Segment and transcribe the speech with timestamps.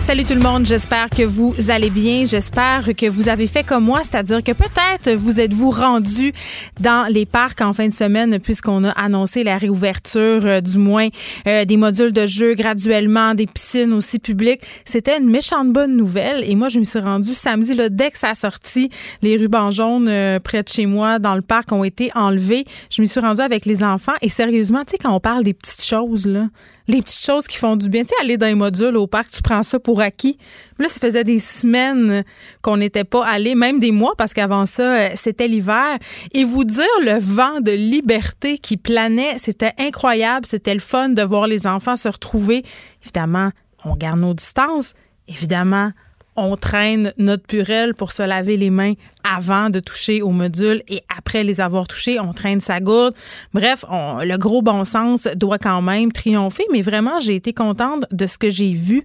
[0.00, 2.24] Salut tout le monde, j'espère que vous allez bien.
[2.24, 6.32] J'espère que vous avez fait comme moi, c'est-à-dire que peut-être vous êtes-vous rendu
[6.80, 11.08] dans les parcs en fin de semaine puisqu'on a annoncé la réouverture euh, du moins
[11.46, 14.62] euh, des modules de jeu graduellement, des piscines aussi publiques.
[14.84, 18.18] C'était une méchante bonne nouvelle et moi je me suis rendue samedi là, dès que
[18.18, 18.90] ça a sorti,
[19.22, 22.64] les rubans jaunes euh, près de chez moi dans le parc ont été enlevés.
[22.90, 25.54] Je me suis rendue avec les enfants et sérieusement, tu sais quand on parle des
[25.54, 26.46] petites choses là,
[26.90, 28.02] les petites choses qui font du bien.
[28.02, 30.38] Tu sais, aller dans les modules au parc, tu prends ça pour acquis.
[30.78, 32.24] là, ça faisait des semaines
[32.62, 35.98] qu'on n'était pas allé, même des mois, parce qu'avant ça, euh, c'était l'hiver.
[36.32, 40.46] Et vous dire le vent de liberté qui planait, c'était incroyable.
[40.46, 42.64] C'était le fun de voir les enfants se retrouver.
[43.02, 43.50] Évidemment,
[43.84, 44.94] on garde nos distances.
[45.28, 45.92] Évidemment,
[46.40, 51.02] on traîne notre purelle pour se laver les mains avant de toucher au module et
[51.16, 53.14] après les avoir touchés, on traîne sa gourde.
[53.52, 58.26] Bref, le gros bon sens doit quand même triompher, mais vraiment, j'ai été contente de
[58.26, 59.04] ce que j'ai vu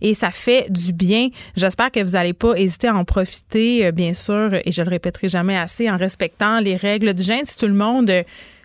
[0.00, 1.28] et ça fait du bien.
[1.56, 4.88] J'espère que vous n'allez pas hésiter à en profiter, euh, bien sûr, et je le
[4.88, 7.44] répéterai jamais assez, en respectant les règles du gène.
[7.44, 8.10] Si tout le monde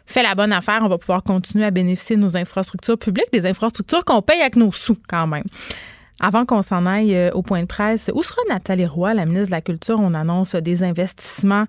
[0.05, 3.45] fait la bonne affaire, on va pouvoir continuer à bénéficier de nos infrastructures publiques, des
[3.45, 5.45] infrastructures qu'on paye avec nos sous quand même.
[6.23, 9.48] Avant qu'on s'en aille euh, au point de presse, où sera Nathalie Roy, la ministre
[9.48, 9.99] de la Culture?
[9.99, 11.65] On annonce des investissements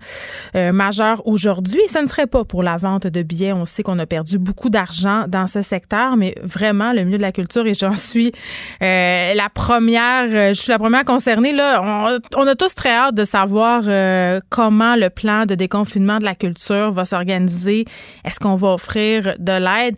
[0.55, 1.81] euh, majeurs aujourd'hui.
[1.89, 3.55] Ce ne serait pas pour la vente de billets.
[3.55, 7.23] On sait qu'on a perdu beaucoup d'argent dans ce secteur, mais vraiment, le milieu de
[7.23, 8.31] la culture, et j'en suis
[8.83, 11.53] euh, la première, je suis la première concernée.
[11.53, 13.83] Là, on, a tous très hâte de savoir
[14.51, 17.87] comment le plan de déconfinement de la culture va s'organiser.
[18.25, 19.97] Est-ce qu'on va offrir de l'aide?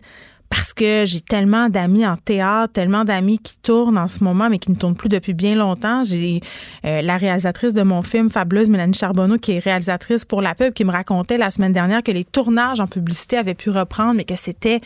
[0.49, 4.59] Parce que j'ai tellement d'amis en théâtre, tellement d'amis qui tournent en ce moment, mais
[4.59, 6.03] qui ne tournent plus depuis bien longtemps.
[6.03, 6.41] J'ai
[6.85, 10.73] euh, la réalisatrice de mon film Fabuleuse, Mélanie Charbonneau, qui est réalisatrice pour la pub,
[10.73, 14.23] qui me racontait la semaine dernière que les tournages en publicité avaient pu reprendre, mais
[14.23, 14.81] que c'était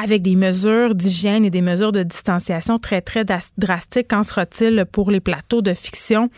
[0.00, 4.08] avec des mesures d'hygiène et des mesures de distanciation très, très drastiques.
[4.08, 6.30] Qu'en sera-t-il pour les plateaux de fiction?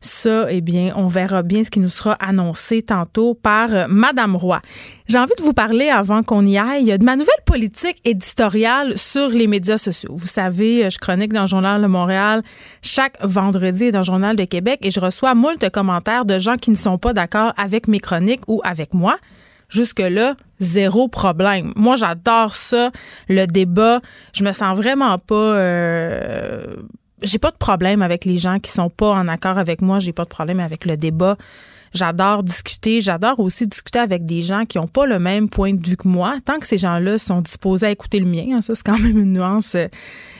[0.00, 4.36] Ça, eh bien, on verra bien ce qui nous sera annoncé tantôt par euh, Madame
[4.36, 4.60] Roy.
[5.08, 9.28] J'ai envie de vous parler avant qu'on y aille de ma nouvelle politique éditoriale sur
[9.28, 10.14] les médias sociaux.
[10.14, 12.42] Vous savez, je chronique dans le Journal de Montréal
[12.82, 16.70] chaque vendredi dans le Journal de Québec et je reçois moult commentaires de gens qui
[16.70, 19.16] ne sont pas d'accord avec mes chroniques ou avec moi.
[19.68, 21.72] Jusque-là, zéro problème.
[21.76, 22.90] Moi, j'adore ça,
[23.28, 24.00] le débat.
[24.32, 26.76] Je me sens vraiment pas euh,
[27.22, 29.98] j'ai pas de problème avec les gens qui sont pas en accord avec moi.
[29.98, 31.36] J'ai pas de problème avec le débat.
[31.92, 33.00] J'adore discuter.
[33.00, 36.06] J'adore aussi discuter avec des gens qui ont pas le même point de vue que
[36.06, 36.34] moi.
[36.44, 39.18] Tant que ces gens-là sont disposés à écouter le mien, hein, ça c'est quand même
[39.18, 39.88] une nuance euh,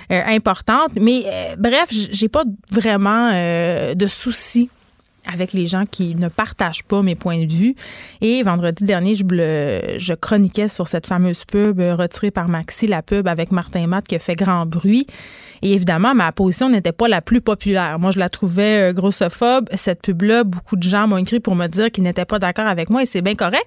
[0.08, 0.92] importante.
[1.00, 4.70] Mais euh, bref, j'ai pas vraiment euh, de soucis
[5.26, 7.74] avec les gens qui ne partagent pas mes points de vue.
[8.20, 9.24] Et vendredi dernier, je,
[9.98, 14.14] je chroniquais sur cette fameuse pub retirée par Maxi, la pub avec Martin Matt qui
[14.14, 15.06] a fait grand bruit.
[15.62, 17.98] Et évidemment, ma position n'était pas la plus populaire.
[17.98, 19.68] Moi, je la trouvais euh, grossophobe.
[19.74, 22.90] Cette pub-là, beaucoup de gens m'ont écrit pour me dire qu'ils n'étaient pas d'accord avec
[22.90, 23.66] moi et c'est bien correct.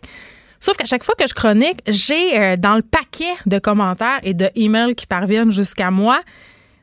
[0.59, 4.33] Sauf qu'à chaque fois que je chronique, j'ai euh, dans le paquet de commentaires et
[4.33, 6.21] de emails qui parviennent jusqu'à moi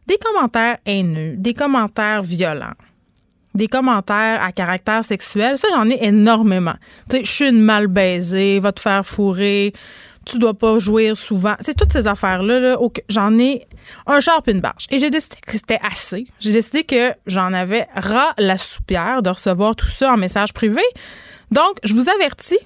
[0.07, 2.75] des commentaires haineux, des commentaires violents,
[3.55, 5.57] des commentaires à caractère sexuel.
[5.57, 6.75] Ça, j'en ai énormément.
[7.09, 9.73] Tu sais, je suis une mal baisée, va te faire fourrer,
[10.27, 11.55] tu dois pas jouer souvent.
[11.61, 12.77] C'est toutes ces affaires-là, là,
[13.09, 13.67] j'en ai
[14.07, 14.87] un char une barge.
[14.91, 16.27] Et j'ai décidé que c'était assez.
[16.39, 20.83] J'ai décidé que j'en avais ras la soupière de recevoir tout ça en message privé.
[21.51, 22.59] Donc, je vous avertis,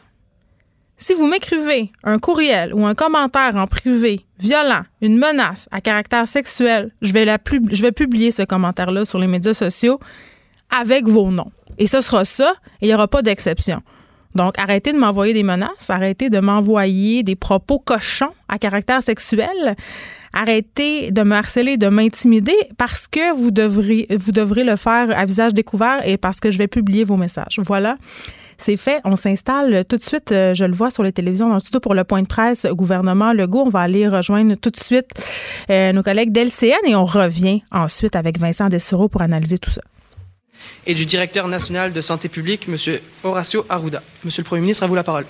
[0.97, 6.29] si vous m'écrivez un courriel ou un commentaire en privé violent, une menace à caractère
[6.29, 7.39] sexuel, je vais, la
[7.71, 9.99] je vais publier ce commentaire-là sur les médias sociaux
[10.71, 11.51] avec vos noms.
[11.79, 13.81] Et ce sera ça, et il n'y aura pas d'exception.
[14.35, 19.77] Donc, arrêtez de m'envoyer des menaces, arrêtez de m'envoyer des propos cochons à caractère sexuel,
[20.33, 25.25] arrêtez de me harceler, de m'intimider parce que vous devrez, vous devrez le faire à
[25.25, 27.59] visage découvert et parce que je vais publier vos messages.
[27.59, 27.97] Voilà.
[28.57, 29.01] C'est fait.
[29.05, 30.31] On s'installe tout de suite.
[30.31, 32.67] Euh, je le vois sur les télévisions dans le studio pour le point de presse
[32.67, 33.65] gouvernement Legault.
[33.67, 35.09] On va aller rejoindre tout de suite
[35.71, 39.81] euh, nos collègues d'LCN et on revient ensuite avec Vincent Dessureau pour analyser tout ça.
[40.87, 42.77] Et du directeur national de santé publique, M.
[43.23, 44.03] Horacio Arruda.
[44.25, 45.27] Monsieur le Premier ministre, à vous la parole.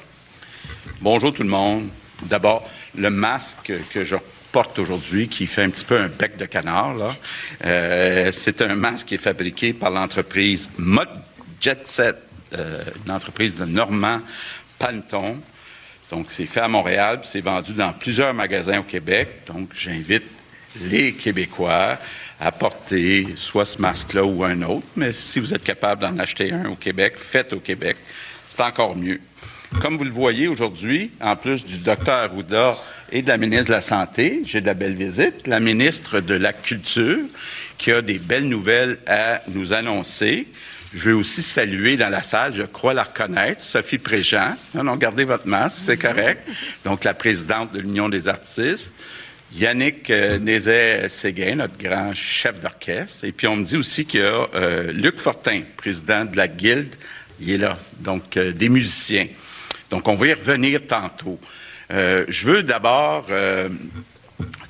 [1.01, 1.89] Bonjour tout le monde.
[2.23, 4.17] D'abord, le masque que je
[4.53, 7.17] porte aujourd'hui, qui fait un petit peu un bec de canard,
[7.65, 11.09] euh, c'est un masque qui est fabriqué par l'entreprise Mod
[11.61, 12.17] Jet Set
[12.57, 14.21] euh, une entreprise de Normand
[14.79, 15.41] Panton.
[16.11, 19.41] Donc, c'est fait à Montréal, c'est vendu dans plusieurs magasins au Québec.
[19.47, 20.25] Donc, j'invite
[20.81, 21.99] les Québécois
[22.45, 26.53] à porter soit ce masque-là ou un autre, mais si vous êtes capable d'en acheter
[26.53, 27.97] un au Québec, faites au Québec.
[28.47, 29.19] C'est encore mieux.
[29.81, 32.77] Comme vous le voyez aujourd'hui, en plus du docteur Arruda
[33.11, 36.35] et de la ministre de la Santé, j'ai de la belle visite, la ministre de
[36.35, 37.21] la Culture,
[37.79, 40.47] qui a des belles nouvelles à nous annoncer.
[40.93, 44.55] Je veux aussi saluer dans la salle, je crois la reconnaître, Sophie Préjean.
[44.75, 46.47] Non, non, gardez votre masque, c'est correct.
[46.85, 48.93] Donc, la présidente de l'Union des artistes.
[49.55, 53.25] Yannick euh, Nézet-Séguin, notre grand chef d'orchestre.
[53.25, 56.49] Et puis, on me dit aussi qu'il y a euh, Luc Fortin, président de la
[56.49, 56.97] Guilde.
[57.41, 57.79] Il est là.
[58.01, 59.29] Donc, euh, des musiciens.
[59.91, 61.39] Donc, on va y revenir tantôt.
[61.91, 63.29] je veux d'abord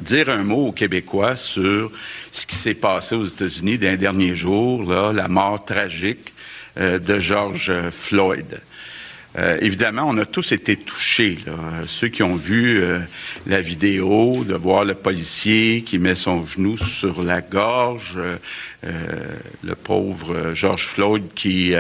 [0.01, 1.91] dire un mot aux Québécois sur
[2.31, 6.35] ce qui s'est passé aux États-Unis dans les derniers jours, la mort tragique
[6.77, 8.61] de George Floyd.
[9.37, 11.39] Euh, évidemment, on a tous été touchés.
[11.47, 11.53] Là.
[11.87, 13.01] Ceux qui ont vu euh,
[13.47, 18.19] la vidéo, de voir le policier qui met son genou sur la gorge,
[18.83, 21.75] le pauvre George Floyd qui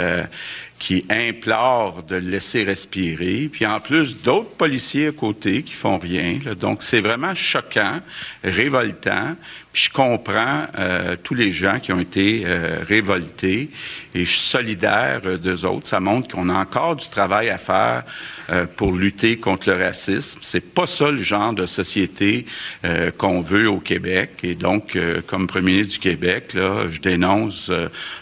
[0.78, 5.98] qui implore de le laisser respirer, puis en plus d'autres policiers à côté qui font
[5.98, 6.38] rien.
[6.58, 8.00] Donc c'est vraiment choquant,
[8.42, 9.36] révoltant.
[9.74, 13.70] Je comprends euh, tous les gens qui ont été euh, révoltés
[14.14, 15.88] et je suis solidaire euh, d'eux autres.
[15.88, 18.04] Ça montre qu'on a encore du travail à faire
[18.50, 20.38] euh, pour lutter contre le racisme.
[20.42, 22.44] C'est pas ça le genre de société
[22.84, 24.40] euh, qu'on veut au Québec.
[24.42, 27.72] Et donc, euh, comme premier ministre du Québec, là, je dénonce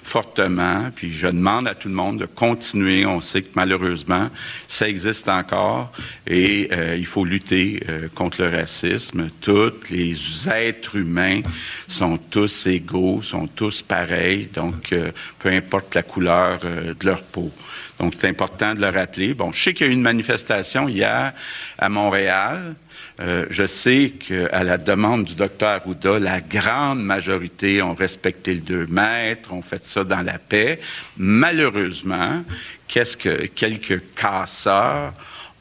[0.02, 0.90] fortement.
[0.94, 3.04] Puis je demande à tout le monde de continuer.
[3.04, 4.30] On sait que malheureusement,
[4.68, 5.92] ça existe encore
[6.26, 7.80] et il faut lutter
[8.14, 9.28] contre le racisme.
[9.40, 10.14] Tous les
[10.48, 11.41] êtres humains
[11.86, 14.48] sont tous égaux, sont tous pareils.
[14.52, 14.94] Donc,
[15.38, 17.50] peu importe la couleur de leur peau.
[17.98, 19.34] Donc, c'est important de le rappeler.
[19.34, 21.32] Bon, je sais qu'il y a eu une manifestation hier
[21.78, 22.74] à Montréal.
[23.20, 28.60] Euh, je sais qu'à la demande du docteur Arruda, la grande majorité ont respecté le
[28.60, 30.80] 2 mètres, ont fait ça dans la paix.
[31.16, 32.42] Malheureusement,
[32.88, 35.12] qu'est-ce que quelques casseurs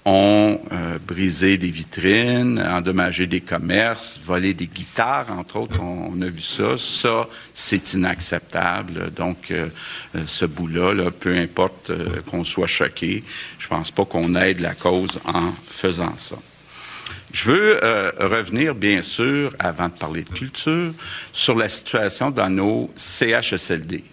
[0.06, 6.26] ont euh, brisé des vitrines, endommagé des commerces, volé des guitares, entre autres, on, a
[6.26, 6.76] vu ça.
[6.78, 9.12] Ça, c'est inacceptable.
[9.12, 9.68] Donc, euh,
[10.16, 11.92] euh, ce bout-là, là, peu importe
[12.30, 13.24] qu'on soit choqué,
[13.60, 16.36] je pense pas qu'on aide la cause en faisant ça.
[17.34, 17.80] Je veux
[18.20, 20.92] revenir, bien sûr, avant de parler de culture,
[21.32, 24.04] sur la situation dans nos CHSLD.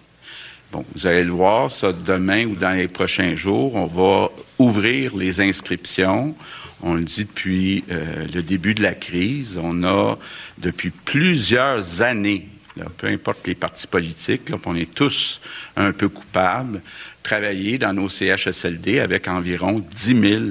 [0.70, 5.16] Bon, vous allez le voir, ça, demain ou dans les prochains jours, on va ouvrir
[5.16, 6.34] les inscriptions.
[6.82, 9.58] On le dit depuis euh, le début de la crise.
[9.62, 10.18] On a,
[10.58, 12.48] depuis plusieurs années,
[12.96, 15.40] peu importe les partis politiques, là, on est tous
[15.76, 16.80] un peu coupables,
[17.22, 20.42] travaillé dans nos CHSLD avec environ 10 000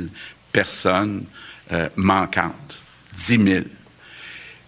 [0.51, 1.23] personnes
[1.71, 2.81] euh, manquantes.
[3.15, 3.63] 10 000.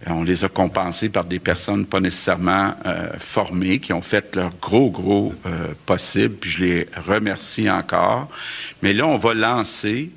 [0.07, 4.35] Euh, on les a compensés par des personnes pas nécessairement euh, formées, qui ont fait
[4.35, 8.29] leur gros, gros euh, possible, je les remercie encore.
[8.81, 10.11] Mais là, on va lancer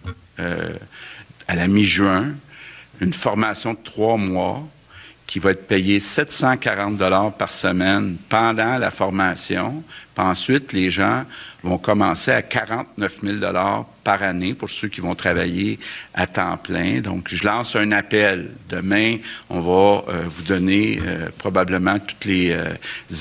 [1.47, 2.33] à la mi-juin
[3.01, 4.67] une formation de trois mois
[5.27, 9.85] qui va être payée 740 dollars par semaine pendant la formation.
[10.15, 11.25] Puis ensuite, les gens
[11.63, 15.79] vont commencer à 49 000 dollars par année pour ceux qui vont travailler
[16.15, 17.01] à temps plein.
[17.01, 18.51] Donc, je lance un appel.
[18.69, 19.19] Demain,
[19.49, 22.75] on va euh, vous donner euh, probablement toutes les euh,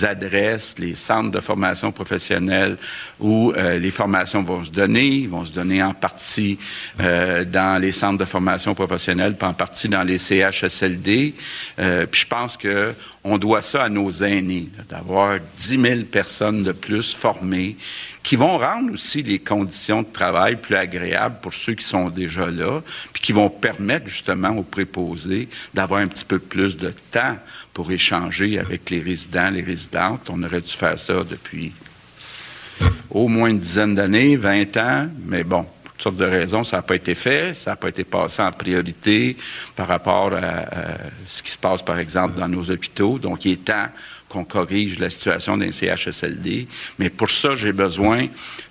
[0.03, 2.77] adresses, les centres de formation professionnelle
[3.19, 5.05] où les formations vont se donner.
[5.05, 6.57] Ils vont se donner en partie
[6.97, 11.35] dans les centres de formation professionnelle, puis en partie dans les CHSLD.
[11.77, 16.71] puis je pense que on doit ça à nos aînés, d'avoir 10 000 personnes de
[16.71, 17.75] plus formées
[18.23, 22.51] qui vont rendre aussi les conditions de travail plus agréables pour ceux qui sont déjà
[22.51, 22.81] là,
[23.13, 27.37] puis qui vont permettre justement aux préposés d'avoir un petit peu plus de temps
[27.73, 30.29] pour échanger avec les résidents, les résidentes.
[30.29, 31.71] On aurait dû faire ça depuis
[33.09, 36.81] au moins une dizaine d'années, 20 ans, mais bon, toutes sortes de raisons, ça n'a
[36.81, 39.37] pas été fait, ça n'a pas été passé en priorité
[39.75, 40.65] par rapport à,
[41.27, 43.19] ce qui se passe, par exemple, dans nos hôpitaux.
[43.19, 43.87] Donc, il est temps
[44.31, 46.67] qu'on corrige la situation d'un CHSLD.
[46.99, 48.27] Mais pour ça, j'ai besoin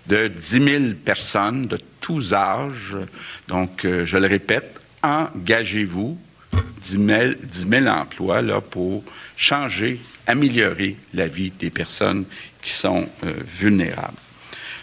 [0.07, 2.97] de 10 000 personnes de tous âges.
[3.47, 6.19] Donc, euh, je le répète, engagez-vous
[6.83, 6.99] 10
[7.69, 9.05] 000, emplois là, pour
[9.37, 12.25] changer, améliorer la vie des personnes
[12.62, 14.17] qui sont euh, vulnérables.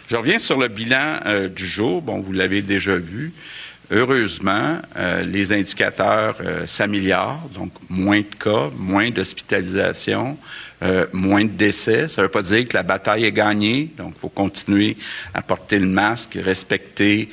[0.09, 2.01] Je reviens sur le bilan euh, du jour.
[2.03, 3.33] Bon, vous l'avez déjà vu.
[3.89, 4.81] Heureusement,
[5.23, 10.37] les indicateurs s'améliorent, donc moins de cas, moins d'hospitalisation,
[11.13, 12.07] moins de décès.
[12.07, 14.95] Ça ne veut pas dire que la bataille est gagnée, donc il faut continuer
[15.33, 17.29] à porter le masque, respecter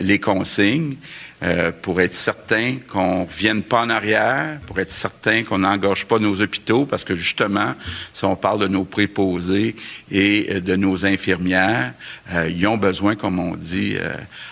[0.00, 0.96] les consignes.
[1.42, 6.04] Euh, pour être certain qu'on ne vienne pas en arrière, pour être certain qu'on n'engorge
[6.04, 7.74] pas nos hôpitaux, parce que justement,
[8.12, 9.74] si on parle de nos préposés
[10.10, 11.94] et euh, de nos infirmières,
[12.34, 13.96] euh, ils ont besoin, comme on dit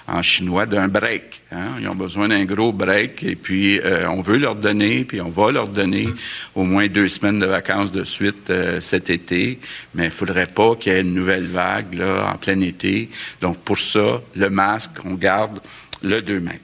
[0.07, 1.43] en chinois, d'un break.
[1.53, 1.73] Hein.
[1.79, 5.53] Ils ont besoin d'un gros break et puis on veut leur donner, puis on va
[5.53, 6.09] leur donner
[6.55, 9.59] au moins deux semaines de vacances de suite cet été,
[9.95, 13.11] mais il ne faudrait pas qu'il y ait une nouvelle vague là, en plein été.
[13.41, 15.61] Donc pour ça, le masque, on garde
[16.03, 16.61] le 2 mai.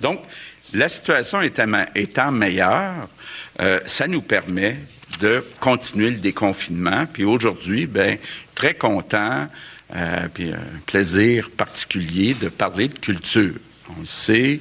[0.00, 0.20] Donc,
[0.72, 3.08] la situation étant, meilleure,
[3.60, 4.76] euh, ça nous permet
[5.20, 7.06] de continuer le déconfinement.
[7.06, 8.18] Puis aujourd'hui, ben
[8.54, 9.48] très content,
[9.94, 13.54] euh, puis un plaisir particulier de parler de culture.
[13.96, 14.60] On le sait,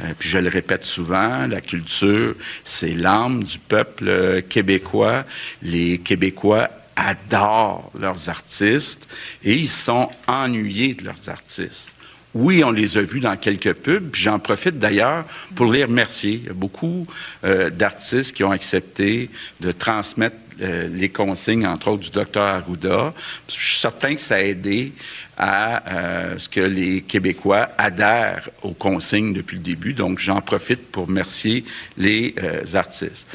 [0.00, 5.24] euh, puis je le répète souvent, la culture, c'est l'âme du peuple québécois.
[5.62, 9.08] Les Québécois adorent leurs artistes
[9.42, 11.93] et ils sont ennuyés de leurs artistes.
[12.34, 15.24] Oui, on les a vus dans quelques pubs, j'en profite d'ailleurs
[15.54, 16.32] pour les remercier.
[16.32, 17.06] Il y a beaucoup
[17.44, 23.14] euh, d'artistes qui ont accepté de transmettre euh, les consignes, entre autres du docteur Arruda.
[23.46, 24.92] Je suis certain que ça a aidé
[25.38, 29.92] à euh, ce que les Québécois adhèrent aux consignes depuis le début.
[29.92, 31.64] Donc, j'en profite pour remercier
[31.96, 32.34] les
[32.74, 33.28] artistes.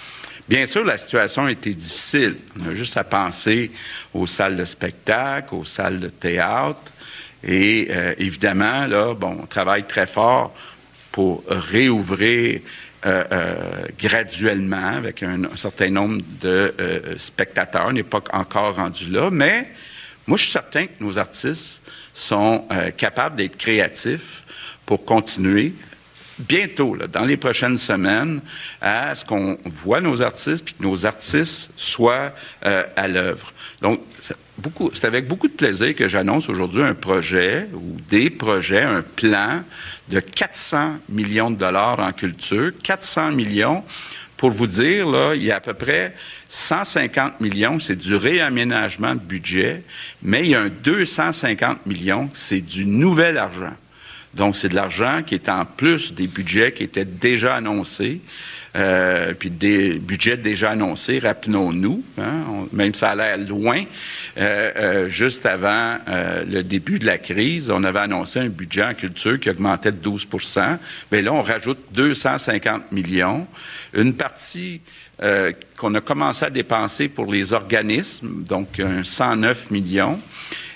[0.50, 2.36] Bien sûr, la situation a été difficile.
[2.60, 3.72] On a juste à penser
[4.14, 6.92] aux salles de spectacle, aux salles de théâtre,
[7.44, 10.54] et euh, évidemment, là, bon, on travaille très fort
[11.12, 12.62] pour réouvrir
[13.06, 16.74] euh, euh, graduellement avec un, certain nombre de
[17.18, 17.86] spectateurs.
[17.88, 19.72] On n'est pas encore rendu là, mais
[20.28, 21.82] moi, je suis certain que nos artistes
[22.14, 22.68] sont
[22.98, 24.44] capables d'être créatifs
[24.86, 25.74] pour continuer
[26.38, 28.42] bientôt, là, dans les prochaines semaines,
[28.80, 33.52] à ce qu'on voit nos artistes, puis que nos artistes soient à l'œuvre.
[33.82, 34.02] Donc,
[34.94, 39.64] c'est avec beaucoup de plaisir que j'annonce aujourd'hui un projet ou des projets, un plan
[40.10, 42.72] de 400 millions de dollars en culture.
[42.84, 43.84] 400 millions,
[44.38, 46.16] pour vous dire, là, il y a à peu près
[46.48, 49.84] 150 millions, c'est du réaménagement de budget,
[50.24, 53.74] mais il y a un 250 millions, c'est du nouvel argent.
[54.34, 58.22] Donc, c'est de l'argent qui est en plus des budgets qui étaient déjà annoncés.
[58.76, 63.84] Euh, puis des budgets déjà annoncés, rappelons-nous, hein, même ça a l'air loin,
[64.38, 68.94] euh, euh, juste avant le début de la crise, on avait annoncé un budget en
[68.94, 70.78] culture qui augmentait de 12%
[71.12, 73.48] mais là, on rajoute 250 millions.
[73.94, 74.82] Une partie
[75.76, 80.20] qu'on a commencé à dépenser pour les organismes, donc 109 millions.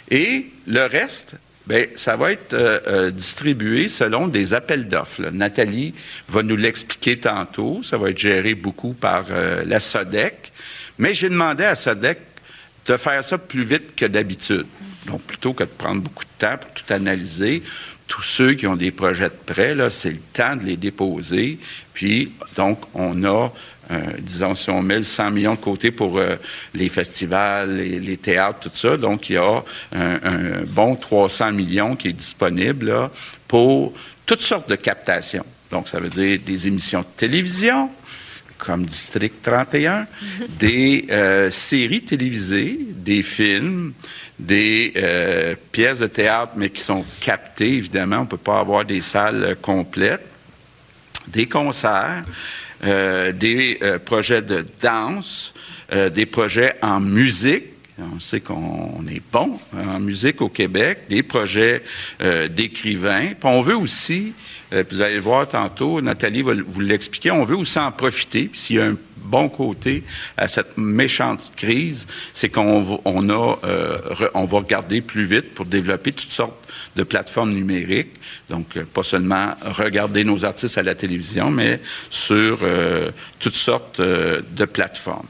[0.09, 5.21] Et le reste, Bien, ça va être euh, euh, distribué selon des appels d'offres.
[5.31, 5.93] Nathalie
[6.27, 7.81] va nous l'expliquer tantôt.
[7.83, 10.51] Ça va être géré beaucoup par euh, la SODEC.
[10.97, 12.19] Mais j'ai demandé à SODEC
[12.85, 14.65] de faire ça plus vite que d'habitude.
[15.05, 17.63] Donc, plutôt que de prendre beaucoup de temps pour tout analyser,
[18.07, 21.59] tous ceux qui ont des projets de prêt, c'est le temps de les déposer.
[21.93, 23.53] Puis, donc, on a
[24.19, 26.35] disons, si on met 100 millions de côté pour euh,
[26.73, 29.63] les festivals, les, les, théâtres, tout ça, donc il y a
[29.93, 33.09] un, bon 300 millions qui est disponible
[33.47, 33.93] pour
[34.25, 35.45] toutes sortes de captations.
[35.71, 37.89] Donc, ça veut dire des émissions de télévision,
[38.57, 40.07] comme District 31,
[40.59, 43.93] des euh, séries télévisées, des films,
[44.39, 44.93] des
[45.71, 48.17] pièces de théâtre, mais qui sont captées, évidemment.
[48.17, 50.27] On ne peut pas avoir des salles complètes,
[51.27, 52.31] des concerts, euh,
[52.83, 55.53] des euh, projets de danse,
[55.91, 57.72] euh, des projets en musique.
[57.99, 61.83] On sait qu'on est bon en musique au Québec, des projets
[62.49, 63.33] d'écrivains.
[63.39, 64.33] Puis on veut aussi,
[64.71, 68.45] puis vous allez le voir tantôt, Nathalie va vous l'expliquer, on veut aussi en profiter.
[68.45, 70.03] Puis s'il y a un bon côté
[70.37, 73.57] à cette méchante crise, c'est qu'on on a,
[74.33, 76.63] on va regarder plus vite pour développer toutes sortes
[76.95, 78.13] de plateformes numériques.
[78.49, 83.99] Donc, euh, pas seulement regarder nos artistes à la télévision, mais sur euh, toutes sortes
[83.99, 85.27] euh, de plateformes.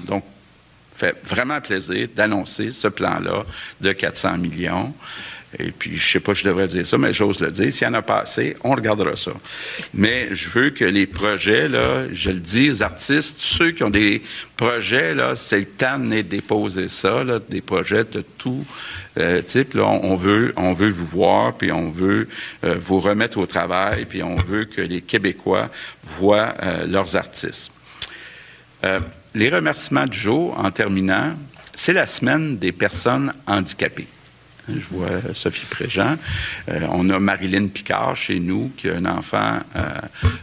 [0.96, 3.46] Fait vraiment plaisir d'annoncer ce plan-là
[3.82, 4.94] de 400 millions.
[5.60, 7.72] Et puis, je sais pas, je devrais dire ça, mais j'ose le dire.
[7.72, 9.32] S'il y en a pas assez, on regardera ça.
[9.94, 13.92] Mais je veux que les projets, là, je le dis aux artistes, ceux qui ont
[13.92, 14.24] des
[14.58, 18.66] projets, là, c'est le temps de déposer ça, là, des projets de tout
[19.20, 19.76] euh, type.
[19.76, 22.28] Là, on veut, on veut vous voir, puis on veut
[22.64, 25.70] euh, vous remettre au travail, puis on veut que les Québécois
[26.04, 27.72] voient euh, leurs artistes.
[29.34, 31.36] Les remerciements du jour, en terminant,
[31.74, 34.08] c'est la semaine des personnes handicapées.
[34.70, 36.18] Je vois Sophie Préjean.
[36.90, 39.60] on a Marilyn Picard chez nous, qui a un enfant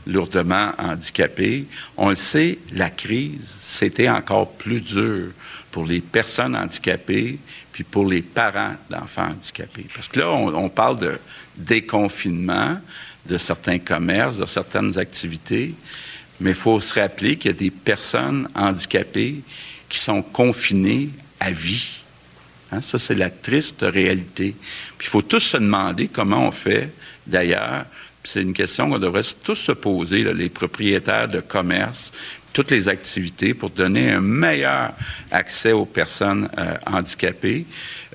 [0.07, 1.67] lourdement handicapé.
[1.97, 5.29] On le sait, la crise, c'était encore plus dur
[5.71, 7.39] pour les personnes handicapées
[7.73, 9.87] puis pour les parents d'enfants handicapés.
[9.95, 11.19] Parce que là, on, parle de
[11.57, 12.79] déconfinement
[13.27, 15.75] de certains commerces, de certaines activités,
[16.41, 19.43] mais il faut se rappeler qu'il y a des personnes handicapées
[19.89, 22.03] qui sont confinées à vie.
[22.73, 24.55] Hein, ça, c'est la triste réalité.
[24.97, 26.91] Puis il faut tous se demander comment on fait,
[27.27, 27.85] d'ailleurs,
[28.23, 32.13] c'est une question qu'on devrait tous se poser, les propriétaires de commerce,
[32.53, 34.93] toutes les activités pour donner un meilleur
[35.31, 37.65] accès aux personnes euh, handicapées.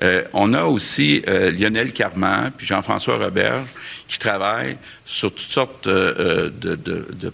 [0.02, 3.64] Euh, on a aussi euh, Lionel Carman puis Jean-François Robert
[4.08, 7.32] qui travaillent sur toutes sortes de, de,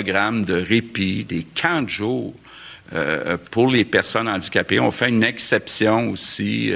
[0.00, 2.34] de répit, des camps de jour
[3.50, 4.78] pour les personnes handicapées.
[4.80, 6.72] On fait une exception aussi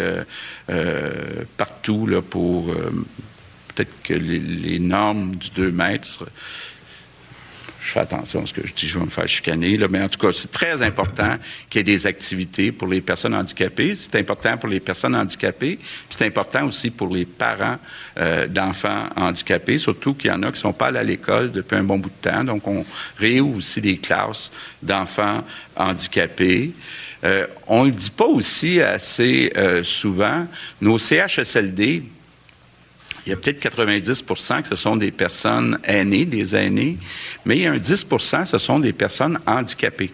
[1.57, 2.75] partout là, pour
[3.75, 6.25] peut-être que les, les, normes du 2 mètres
[7.87, 9.77] je fais attention à ce que je dis, je vais me faire chicaner.
[9.77, 11.37] Là, mais en tout cas, c'est très important
[11.71, 13.95] qu'il y ait des activités pour les personnes handicapées.
[13.95, 15.79] C'est important pour les personnes handicapées.
[16.11, 17.79] C'est important aussi pour les parents
[18.19, 21.53] euh, d'enfants handicapés, surtout qu'il y en a qui ne sont pas allés à l'école
[21.53, 22.43] depuis un bon bout de temps.
[22.43, 22.85] Donc, on
[23.19, 24.51] réouvre aussi des classes
[24.83, 25.45] d'enfants
[25.77, 26.73] handicapés.
[27.23, 30.49] Euh, on ne le dit pas aussi assez euh, souvent.
[30.81, 32.03] Nos CHSLD,
[33.27, 36.97] il y a peut-être 90% que ce sont des personnes aînées, des aînés,
[37.45, 40.13] mais il y a un 10% ce sont des personnes handicapées.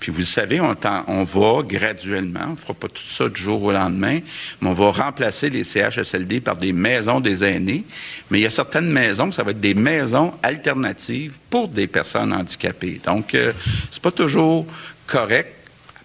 [0.00, 0.74] Puis vous le savez, on,
[1.08, 4.20] on, va graduellement, on ne fera pas tout ça du jour au lendemain,
[4.60, 7.84] mais on va remplacer les CHSLD par des maisons des aînés.
[8.30, 12.32] Mais il y a certaines maisons, ça va être des maisons alternatives pour des personnes
[12.32, 13.00] handicapées.
[13.04, 13.52] Donc, euh,
[13.90, 14.66] c'est pas toujours
[15.06, 15.57] correct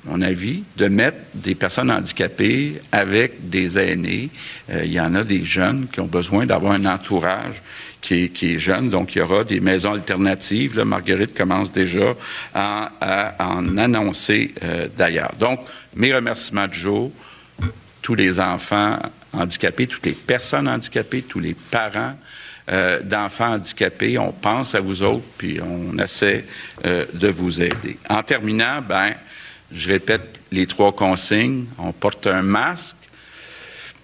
[0.06, 4.30] mon avis, de mettre des personnes handicapées avec des aînés.
[4.70, 7.62] Euh, il y en a des jeunes qui ont besoin d'avoir un entourage
[8.02, 10.76] qui est, jeune, donc il y aura des maisons alternatives.
[10.76, 12.16] Là, Marguerite commence déjà
[12.54, 12.92] à,
[13.40, 15.32] en annoncer euh, d'ailleurs.
[15.40, 15.62] Donc,
[15.96, 17.12] mes remerciements de jour,
[18.02, 19.00] tous les enfants
[19.32, 22.16] handicapés, toutes les personnes handicapées, tous les parents,
[22.70, 24.18] euh, d'enfants handicapés.
[24.18, 26.44] On pense à vous autres, puis on essaie
[26.84, 27.98] de vous aider.
[28.10, 29.14] En terminant, ben,
[29.74, 31.66] je répète les trois consignes.
[31.78, 32.98] On porte un masque,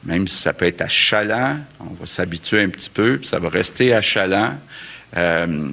[0.04, 1.60] même si ça peut être achalant.
[1.80, 4.56] On va s'habituer un petit peu, puis ça va rester achalant.
[5.18, 5.70] Euh,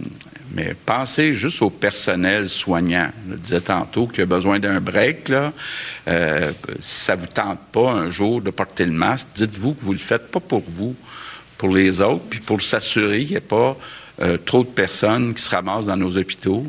[0.52, 3.10] mais pensez juste au personnel soignant.
[3.26, 5.28] Je le disais tantôt qu'il a besoin d'un break.
[5.28, 5.52] Là.
[6.08, 9.82] Euh, si ça ne vous tente pas un jour de porter le masque, dites-vous que
[9.82, 10.94] vous ne le faites pas pour vous,
[11.58, 13.76] pour les autres, puis pour s'assurer qu'il n'y ait pas
[14.22, 16.64] euh, trop de personnes qui se ramassent dans nos hôpitaux,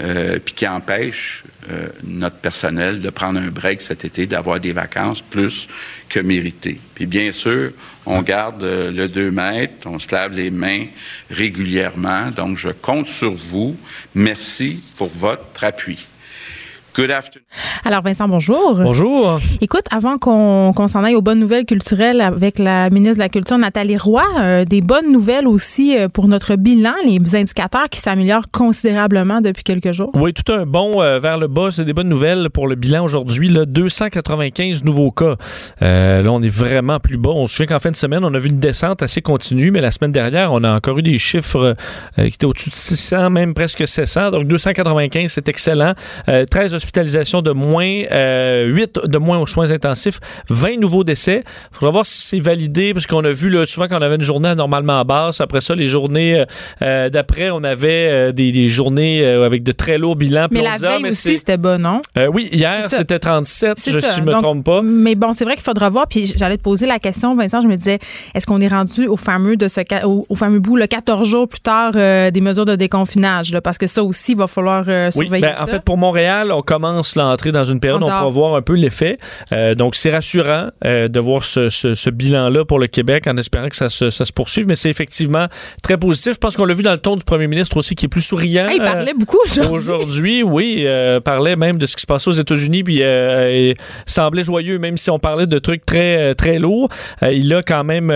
[0.00, 4.72] euh, puis qui empêchent euh, notre personnel de prendre un break cet été, d'avoir des
[4.72, 5.68] vacances plus
[6.08, 6.80] que méritées.
[6.94, 7.72] Puis bien sûr,
[8.06, 10.86] on garde euh, le 2 mètres, on se lave les mains
[11.30, 12.30] régulièrement.
[12.30, 13.76] Donc, je compte sur vous.
[14.14, 16.06] Merci pour votre appui.
[16.94, 17.46] Good afternoon.
[17.84, 18.74] Alors, Vincent, bonjour.
[18.74, 19.40] Bonjour.
[19.60, 23.58] Écoute, avant qu'on s'en aille aux bonnes nouvelles culturelles avec la ministre de la Culture,
[23.58, 28.50] Nathalie Roy, euh, des bonnes nouvelles aussi euh, pour notre bilan, les indicateurs qui s'améliorent
[28.50, 30.10] considérablement depuis quelques jours.
[30.14, 31.68] Oui, tout un bon euh, vers le bas.
[31.70, 33.50] C'est des bonnes nouvelles pour le bilan aujourd'hui.
[33.50, 35.36] 295 nouveaux cas.
[35.80, 37.30] là, on est vraiment plus bas.
[37.30, 39.80] On se souvient qu'en fin de semaine, on a vu une descente assez continue, mais
[39.80, 41.76] la semaine dernière, on a encore eu des chiffres
[42.16, 44.32] qui étaient au-dessus de 600, même presque 700.
[44.32, 45.94] Donc, 295, c'est excellent.
[46.26, 51.42] 13 hospitalisations de moins, 8 euh, de moins aux soins intensifs, 20 nouveaux décès.
[51.44, 54.22] Il faudra voir si c'est validé, parce qu'on a vu là, souvent qu'on avait une
[54.22, 55.40] journée normalement basse.
[55.40, 56.44] Après ça, les journées euh,
[56.82, 60.48] euh, d'après, on avait des, journées avec de très lourds bilans.
[60.50, 62.00] Mais la ah, veille aussi, c'était bon, non?
[62.32, 64.80] oui, hier, c'était 37, je ne me trompe pas.
[64.82, 66.06] Mais bon, c'est vrai qu'il faudra voir.
[66.06, 67.98] Puis j'allais te poser la question, Vincent, je me disais,
[68.34, 71.60] est-ce qu'on est rendu au fameux, de ce, au, fameux bout, le 14 jours plus
[71.60, 73.54] tard, des mesures de déconfinage?
[73.62, 76.62] parce que ça aussi, il va falloir surveiller oui, ben, En fait, pour Montréal, on
[76.70, 79.18] commence l'entrée dans une période, on, on pourra voir un peu l'effet.
[79.52, 83.36] Euh, donc, c'est rassurant euh, de voir ce, ce, ce bilan-là pour le Québec en
[83.36, 85.46] espérant que ça se, ça se poursuive, mais c'est effectivement
[85.82, 86.34] très positif.
[86.34, 88.20] Je pense qu'on l'a vu dans le ton du premier ministre aussi, qui est plus
[88.22, 88.68] souriant.
[88.72, 89.74] Il parlait beaucoup aujourd'hui.
[89.74, 90.86] Aujourd'hui, oui.
[91.24, 93.74] parlait même de ce qui se passe aux États-Unis, puis il
[94.06, 96.88] semblait joyeux, même si on parlait de trucs très, très lourds.
[97.22, 98.08] il a quand même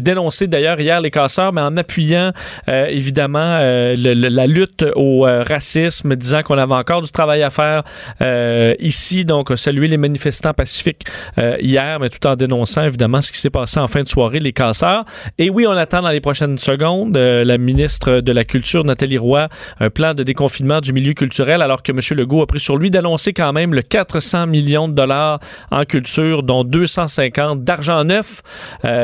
[0.00, 2.32] dénoncé d'ailleurs hier les casseurs, mais en appuyant
[2.66, 7.82] évidemment le, la lutte au racisme, disant qu'on avait encore du travail à faire
[8.22, 9.24] euh, ici.
[9.24, 11.04] Donc, saluer les manifestants pacifiques
[11.38, 14.40] euh, hier, mais tout en dénonçant évidemment ce qui s'est passé en fin de soirée,
[14.40, 15.04] les casseurs.
[15.38, 19.18] Et oui, on attend dans les prochaines secondes euh, la ministre de la Culture, Nathalie
[19.18, 19.48] Roy,
[19.78, 22.00] un plan de déconfinement du milieu culturel, alors que M.
[22.18, 26.42] Legault a pris sur lui d'annoncer quand même le 400 millions de dollars en culture,
[26.42, 28.42] dont 250 d'argent neuf.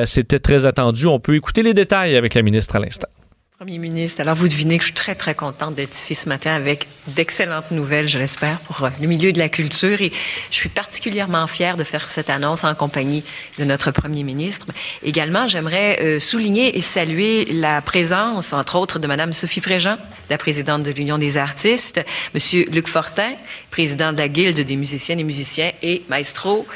[0.06, 1.06] C'était très attendu.
[1.06, 3.08] On peut écouter les détails avec la ministre à l'instant.
[3.58, 6.52] Premier ministre, alors vous devinez que je suis très, très contente d'être ici ce matin
[6.52, 10.02] avec d'excellentes nouvelles, je l'espère, pour euh, le milieu de la culture.
[10.02, 10.12] Et
[10.50, 13.24] je suis particulièrement fière de faire cette annonce en compagnie
[13.58, 14.66] de notre Premier ministre.
[15.02, 19.96] Également, j'aimerais euh, souligner et saluer la présence, entre autres, de Madame Sophie Préjean,
[20.28, 23.32] la présidente de l'Union des artistes, Monsieur Luc Fortin,
[23.70, 26.66] président de la Guilde des musiciennes et musiciens, et Maestro,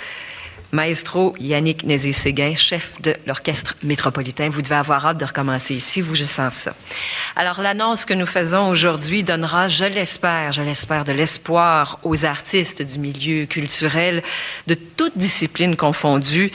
[0.73, 4.49] Maestro Yannick Nézé-Séguin, chef de l'Orchestre métropolitain.
[4.51, 6.75] Vous devez avoir hâte de recommencer ici, vous, je sens ça.
[7.35, 12.83] Alors, l'annonce que nous faisons aujourd'hui donnera, je l'espère, je l'espère, de l'espoir aux artistes
[12.83, 14.23] du milieu culturel,
[14.69, 16.53] de toutes disciplines confondues,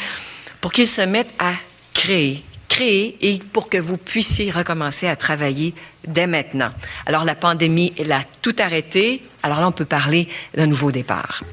[0.61, 1.51] pour qu'ils se mettent à
[1.93, 5.73] créer, créer et pour que vous puissiez recommencer à travailler
[6.07, 6.71] dès maintenant.
[7.05, 9.21] Alors, la pandémie, elle a tout arrêté.
[9.43, 11.43] Alors là, on peut parler d'un nouveau départ.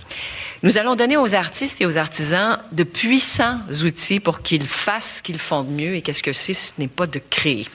[0.65, 5.23] Nous allons donner aux artistes et aux artisans de puissants outils pour qu'ils fassent ce
[5.23, 5.97] qu'ils font de mieux.
[5.97, 6.55] Et qu'est-ce que c'est?
[6.55, 7.67] Ce n'est pas de créer.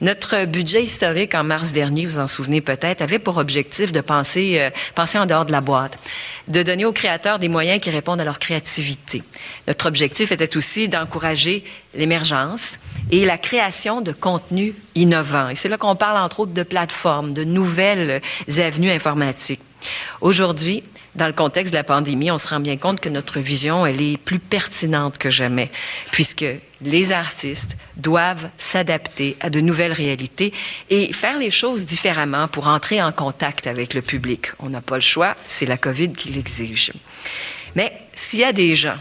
[0.00, 4.60] Notre budget historique en mars dernier, vous en souvenez peut-être, avait pour objectif de penser,
[4.60, 5.98] euh, penser en dehors de la boîte,
[6.46, 9.24] de donner aux créateurs des moyens qui répondent à leur créativité.
[9.66, 11.64] Notre objectif était aussi d'encourager
[11.94, 12.78] l'émergence
[13.10, 15.48] et la création de contenus innovants.
[15.48, 18.20] Et c'est là qu'on parle entre autres de plateformes, de nouvelles
[18.56, 19.60] avenues informatiques.
[20.20, 23.84] Aujourd'hui, dans le contexte de la pandémie, on se rend bien compte que notre vision,
[23.84, 25.70] elle est plus pertinente que jamais,
[26.12, 26.44] puisque
[26.82, 30.52] les artistes doivent s'adapter à de nouvelles réalités
[30.88, 34.52] et faire les choses différemment pour entrer en contact avec le public.
[34.60, 36.92] On n'a pas le choix, c'est la COVID qui l'exige.
[37.74, 38.96] Mais s'il y a des gens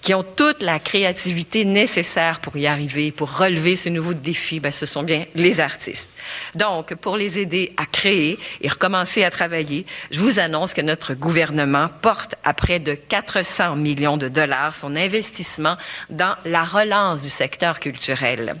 [0.00, 4.70] qui ont toute la créativité nécessaire pour y arriver, pour relever ce nouveau défi, ben,
[4.70, 6.10] ce sont bien les artistes.
[6.54, 11.14] Donc, pour les aider à créer et recommencer à travailler, je vous annonce que notre
[11.14, 15.76] gouvernement porte à près de 400 millions de dollars son investissement
[16.10, 18.56] dans la relance du secteur culturel.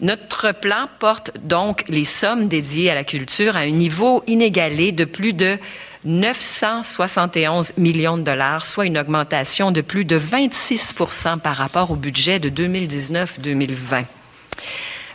[0.00, 5.04] Notre plan porte donc les sommes dédiées à la culture à un niveau inégalé de
[5.04, 5.58] plus de
[6.04, 12.38] 971 millions de dollars, soit une augmentation de plus de 26% par rapport au budget
[12.38, 14.04] de 2019-2020.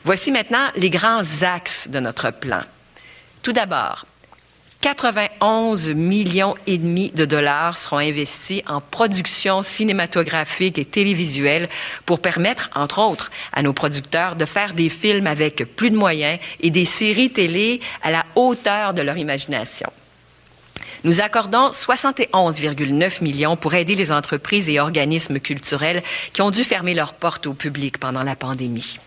[0.05, 2.61] Voici maintenant les grands axes de notre plan.
[3.43, 4.05] Tout d'abord,
[4.81, 11.67] 91 millions et demi de dollars seront investis en production cinématographique et télévisuelle
[12.05, 16.39] pour permettre, entre autres, à nos producteurs de faire des films avec plus de moyens
[16.61, 19.91] et des séries télé à la hauteur de leur imagination.
[21.07, 26.93] Nous accordons 71,9 millions pour aider les entreprises et organismes culturels qui ont dû fermer
[26.93, 28.99] leurs portes au public pendant la pandémie.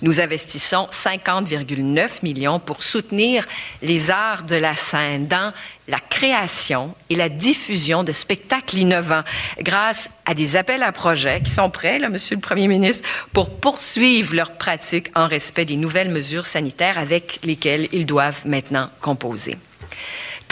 [0.00, 3.44] Nous investissons 50,9 millions pour soutenir
[3.82, 5.52] les arts de la scène dans
[5.86, 9.22] la création et la diffusion de spectacles innovants
[9.60, 13.50] grâce à des appels à projets qui sont prêts, là, Monsieur le Premier ministre, pour
[13.50, 19.58] poursuivre leur pratique en respect des nouvelles mesures sanitaires avec lesquelles ils doivent maintenant composer.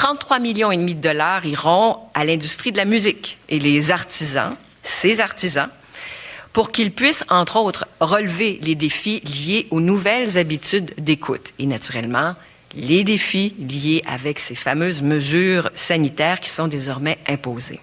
[0.01, 4.57] 33 millions et demi de dollars iront à l'industrie de la musique et les artisans,
[4.83, 5.69] ces artisans,
[6.55, 12.35] pour qu'ils puissent, entre autres, relever les défis liés aux nouvelles habitudes d'écoute et, naturellement,
[12.75, 17.81] les défis liés avec ces fameuses mesures sanitaires qui sont désormais imposées.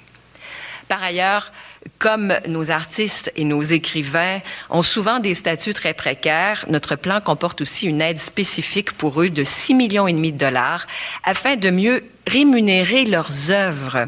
[0.87, 1.51] Par ailleurs,
[1.99, 7.61] comme nos artistes et nos écrivains ont souvent des statuts très précaires, notre plan comporte
[7.61, 10.85] aussi une aide spécifique pour eux de 6 millions et demi de dollars
[11.23, 14.07] afin de mieux rémunérer leurs œuvres.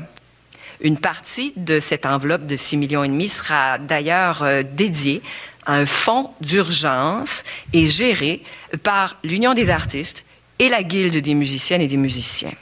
[0.81, 5.21] Une partie de cette enveloppe de 6 millions et demi sera d'ailleurs euh, dédiée
[5.65, 8.41] à un fonds d'urgence et géré
[8.83, 10.23] par l'Union des artistes
[10.57, 12.53] et la Guilde des musiciennes et des musiciens.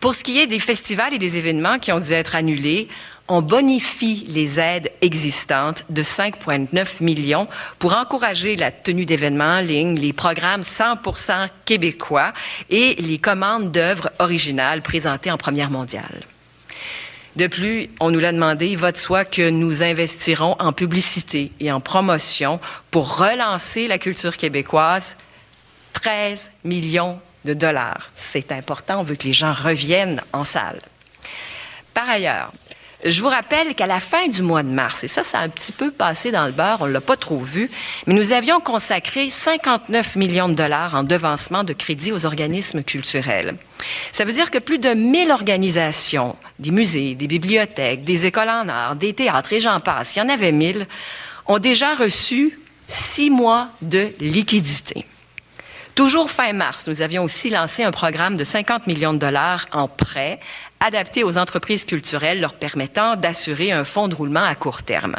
[0.00, 2.88] Pour ce qui est des festivals et des événements qui ont dû être annulés,
[3.28, 9.94] on bonifie les aides existantes de 5,9 millions pour encourager la tenue d'événements en ligne,
[9.94, 12.32] les programmes 100% québécois
[12.70, 16.22] et les commandes d'œuvres originales présentées en première mondiale.
[17.36, 21.50] De plus, on nous l'a demandé, il va de soi que nous investirons en publicité
[21.60, 25.16] et en promotion pour relancer la culture québécoise.
[25.94, 28.10] 13 millions de dollars.
[28.14, 30.78] C'est important, on veut que les gens reviennent en salle.
[31.94, 32.52] Par ailleurs,
[33.04, 35.48] je vous rappelle qu'à la fin du mois de mars, et ça, ça a un
[35.48, 37.70] petit peu passé dans le beurre, on l'a pas trop vu,
[38.06, 43.56] mais nous avions consacré 59 millions de dollars en devancement de crédit aux organismes culturels.
[44.12, 48.68] Ça veut dire que plus de 1000 organisations, des musées, des bibliothèques, des écoles en
[48.68, 50.86] art, des théâtres et j'en passe, il y en avait 1000,
[51.46, 55.04] ont déjà reçu six mois de liquidité.
[55.94, 59.88] Toujours fin mars, nous avions aussi lancé un programme de 50 millions de dollars en
[59.88, 60.40] prêt
[60.82, 65.16] adapté aux entreprises culturelles leur permettant d'assurer un fonds de roulement à court terme.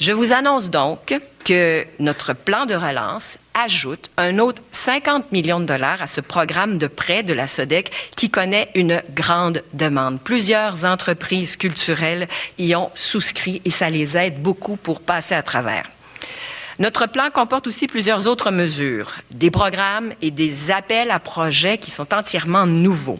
[0.00, 5.66] Je vous annonce donc que notre plan de relance ajoute un autre 50 millions de
[5.66, 10.20] dollars à ce programme de prêt de la SODEC qui connaît une grande demande.
[10.20, 12.26] Plusieurs entreprises culturelles
[12.58, 15.84] y ont souscrit et ça les aide beaucoup pour passer à travers.
[16.78, 21.90] Notre plan comporte aussi plusieurs autres mesures, des programmes et des appels à projets qui
[21.90, 23.18] sont entièrement nouveaux.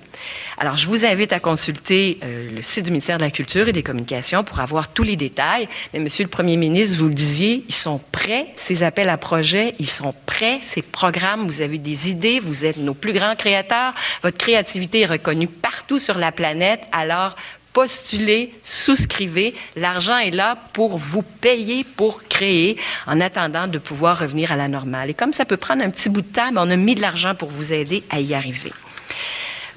[0.58, 3.72] Alors, je vous invite à consulter euh, le site du ministère de la Culture et
[3.72, 5.68] des Communications pour avoir tous les détails.
[5.92, 9.74] Mais, Monsieur le Premier ministre, vous le disiez, ils sont prêts, ces appels à projets,
[9.78, 13.94] ils sont prêts, ces programmes, vous avez des idées, vous êtes nos plus grands créateurs,
[14.22, 17.34] votre créativité est reconnue partout sur la planète, alors
[17.72, 19.54] postulez, souscrivez.
[19.76, 24.68] L'argent est là pour vous payer pour créer en attendant de pouvoir revenir à la
[24.68, 25.10] normale.
[25.10, 27.34] Et comme ça peut prendre un petit bout de temps, on a mis de l'argent
[27.34, 28.72] pour vous aider à y arriver.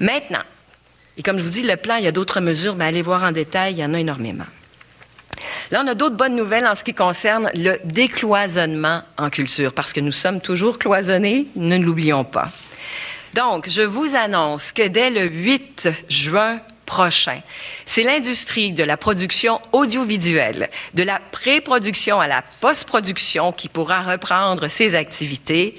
[0.00, 0.42] Maintenant,
[1.16, 3.24] et comme je vous dis, le plan, il y a d'autres mesures, mais allez voir
[3.24, 4.44] en détail, il y en a énormément.
[5.70, 9.92] Là, on a d'autres bonnes nouvelles en ce qui concerne le décloisonnement en culture, parce
[9.92, 12.50] que nous sommes toujours cloisonnés, ne l'oublions pas.
[13.34, 17.40] Donc, je vous annonce que dès le 8 juin prochain.
[17.84, 24.68] C'est l'industrie de la production audiovisuelle, de la pré-production à la post-production qui pourra reprendre
[24.68, 25.74] ses activités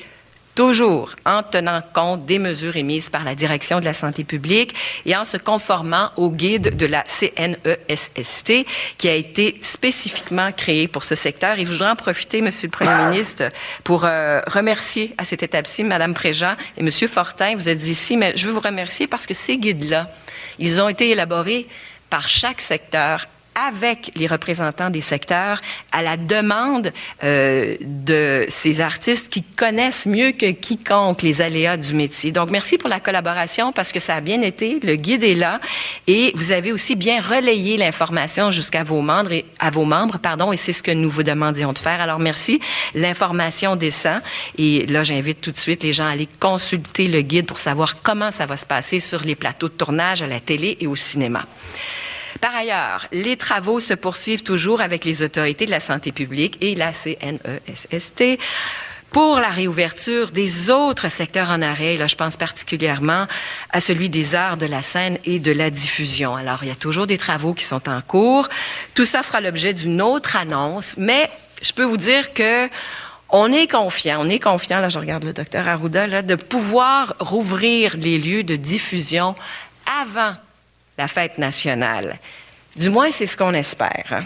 [0.58, 4.74] toujours en tenant compte des mesures émises par la Direction de la santé publique
[5.06, 8.66] et en se conformant au guide de la CNESST
[8.98, 11.60] qui a été spécifiquement créé pour ce secteur.
[11.60, 13.44] Et je voudrais en profiter, Monsieur le Premier ministre,
[13.84, 17.54] pour euh, remercier à cette étape-ci Madame Préjean et Monsieur Fortin.
[17.56, 20.10] Vous êtes ici, mais je veux vous remercier parce que ces guides-là,
[20.58, 21.68] ils ont été élaborés
[22.10, 26.94] par chaque secteur avec les représentants des secteurs à la demande
[27.24, 32.32] euh, de ces artistes qui connaissent mieux que quiconque les aléas du métier.
[32.32, 34.80] Donc, merci pour la collaboration parce que ça a bien été.
[34.84, 35.60] Le guide est là
[36.06, 40.54] et vous avez aussi bien relayé l'information jusqu'à vos membres et à vos membres, pardon,
[40.54, 42.00] et c'est ce que nous vous demandions de faire.
[42.00, 42.60] Alors, merci.
[42.94, 44.22] L'information descend
[44.58, 48.02] et là, j'invite tout de suite les gens à aller consulter le guide pour savoir
[48.02, 50.96] comment ça va se passer sur les plateaux de tournage, à la télé et au
[50.96, 51.44] cinéma.
[52.42, 56.76] Par ailleurs, les travaux se poursuivent toujours avec les autorités de la santé publique et
[56.76, 58.40] la CNESST
[59.12, 61.98] pour la réouverture des autres secteurs en arrêt.
[61.98, 63.26] Là, je pense particulièrement
[63.72, 66.36] à celui des arts de la scène et de la diffusion.
[66.36, 68.48] Alors, il y a toujours des travaux qui sont en cours.
[68.94, 71.30] Tout ça fera l'objet d'une autre annonce, mais
[71.62, 72.70] je peux vous dire que
[73.30, 77.14] on est confiant, on est confiant, là je regarde le docteur Arruda, là, de pouvoir
[77.20, 79.36] rouvrir les lieux de diffusion
[80.02, 80.34] avant
[80.98, 82.20] la fête nationale.
[82.76, 84.06] Du moins, c'est ce qu'on espère.
[84.12, 84.24] Hein.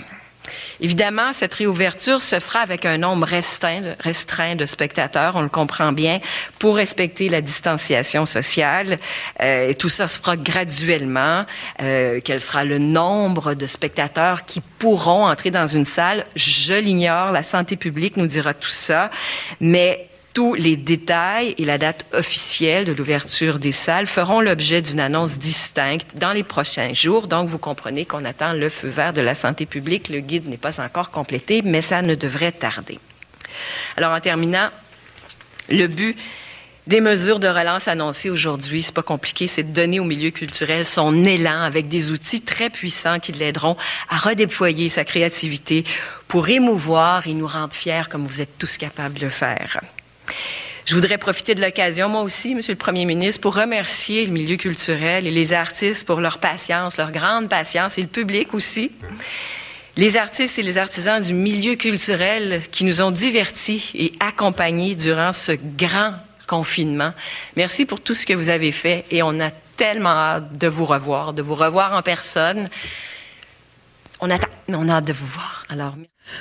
[0.80, 6.20] Évidemment, cette réouverture se fera avec un nombre restreint, de spectateurs, on le comprend bien,
[6.60, 8.98] pour respecter la distanciation sociale.
[9.42, 11.46] Euh, et tout ça se fera graduellement.
[11.82, 16.26] Euh, quel sera le nombre de spectateurs qui pourront entrer dans une salle?
[16.36, 19.12] Je l'ignore, la santé publique nous dira tout ça.
[19.60, 25.00] Mais tous les détails et la date officielle de l'ouverture des salles feront l'objet d'une
[25.00, 27.28] annonce distincte dans les prochains jours.
[27.28, 30.10] Donc, vous comprenez qu'on attend le feu vert de la santé publique.
[30.10, 33.00] Le guide n'est pas encore complété, mais ça ne devrait tarder.
[33.98, 34.70] Alors, en terminant,
[35.70, 36.17] le but
[36.88, 40.86] des mesures de relance annoncées aujourd'hui, c'est pas compliqué, c'est de donner au milieu culturel
[40.86, 43.78] son élan avec des outils très puissants qui l'aideront
[44.10, 45.84] à redéployer sa créativité
[46.28, 49.80] pour émouvoir et nous rendre fiers comme vous êtes tous capables de le faire.
[50.86, 54.58] Je voudrais profiter de l'occasion, moi aussi, Monsieur le Premier ministre, pour remercier le milieu
[54.58, 58.92] culturel et les artistes pour leur patience, leur grande patience, et le public aussi.
[59.98, 65.32] Les artistes et les artisans du milieu culturel qui nous ont divertis et accompagnés durant
[65.32, 66.16] ce grand
[66.48, 67.14] confinement.
[67.56, 70.86] Merci pour tout ce que vous avez fait et on a tellement hâte de vous
[70.86, 72.70] revoir, de vous revoir en personne.
[74.20, 75.66] On attend, on a hâte de vous voir.
[75.70, 75.96] Alors,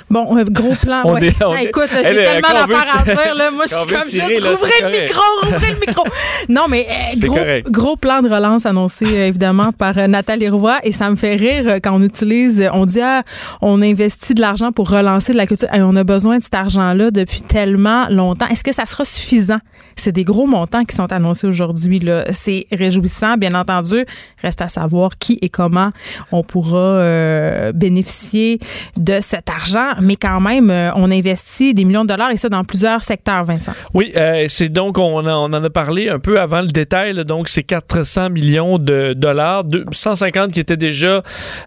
[0.09, 1.01] Bon, euh, gros plan.
[1.05, 1.27] On ouais.
[1.27, 3.35] est- on Ah, est- écoute, j'ai tellement d'affaires à dire.
[3.35, 3.51] Là.
[3.51, 6.03] Moi, je suis comme tirer, juste, là, ouvrez le micro, ouvrez le micro.
[6.49, 10.77] Non, mais euh, gros, plan de relance annoncé, euh, évidemment, par Nathalie Roy.
[10.83, 13.23] Et ça me fait rire quand on utilise, on dit, ah,
[13.61, 15.67] on investit de l'argent pour relancer de la culture.
[15.71, 18.47] Hey, on a besoin de cet argent-là depuis tellement longtemps.
[18.47, 19.59] Est-ce que ça sera suffisant?
[19.95, 22.01] C'est des gros montants qui sont annoncés aujourd'hui.
[22.31, 24.05] C'est réjouissant, bien entendu.
[24.41, 25.91] Reste à savoir qui et comment
[26.31, 28.59] on pourra euh, bénéficier
[28.97, 29.80] de cet argent.
[30.01, 33.43] Mais quand même, euh, on investit des millions de dollars et ça dans plusieurs secteurs,
[33.45, 33.73] Vincent.
[33.93, 37.63] Oui, euh, c'est donc, on, en- a parlé un peu avant le détail, donc c'est
[37.63, 41.21] 400 millions de dollars, deux- 150 qui étaient déjà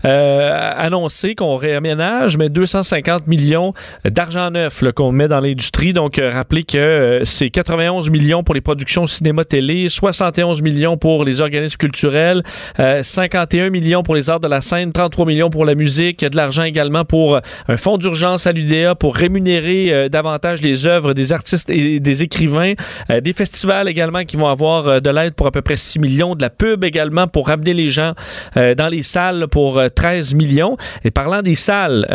[0.05, 3.73] euh, annoncés, qu'on réaménage, mais 250 millions
[4.05, 5.93] d'argent neuf qu'on met dans l'industrie.
[5.93, 11.77] Donc, rappelez que c'est 91 millions pour les productions cinéma-télé, 71 millions pour les organismes
[11.79, 12.43] culturels,
[12.81, 16.23] euh, 51 millions pour les arts de la scène, 33 millions pour la musique.
[16.23, 20.09] Il y a de l'argent également pour un fonds d'urgence à l'UDA pour rémunérer euh,
[20.09, 22.75] davantage les œuvres des artistes et des écrivains,
[23.11, 25.99] Euh, des festivals également qui vont avoir euh, de l'aide pour à peu près 6
[25.99, 28.13] millions, de la pub également pour ramener les gens
[28.55, 30.77] dans les salles pour euh, 13 millions.
[31.05, 32.07] Et parlant des salles,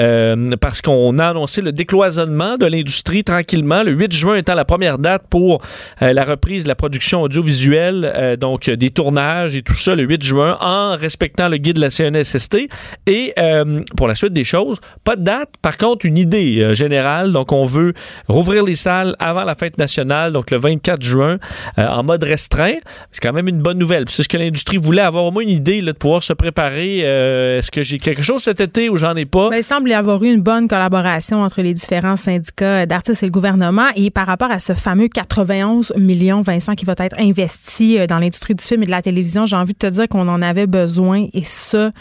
[0.62, 4.98] parce qu'on a annoncé le décloisonnement de l'industrie tranquillement, le 8 juin étant la première
[4.98, 5.62] date pour
[6.02, 10.58] la reprise de la production audiovisuelle, donc des tournages et tout ça le 8 juin
[10.60, 12.70] en respectant le guide de la CNSST.
[13.08, 13.34] Et
[13.96, 17.32] pour la suite des choses, pas de date, contre une idée euh, générale.
[17.34, 17.94] Donc on veut
[18.28, 21.38] rouvrir les salles avant la fête nationale, donc le 24 juin,
[21.78, 22.78] euh, en mode restreint.
[23.12, 24.06] C'est quand même une bonne nouvelle.
[24.08, 27.02] C'est ce que l'industrie voulait, avoir au moins une idée de pouvoir se préparer.
[27.04, 29.50] Euh, Est-ce que j'ai quelque chose cet été ou j'en ai pas?
[29.50, 33.28] Ben, il semble y avoir eu une bonne collaboration entre les différents syndicats d'artistes et
[33.28, 33.88] le gouvernement.
[33.96, 38.56] Et par rapport à ce fameux 91 millions, Vincent, qui va être investi dans l'industrie
[38.56, 41.28] du film et de la télévision, j'ai envie de te dire qu'on en avait besoin.
[41.34, 41.92] Et ça,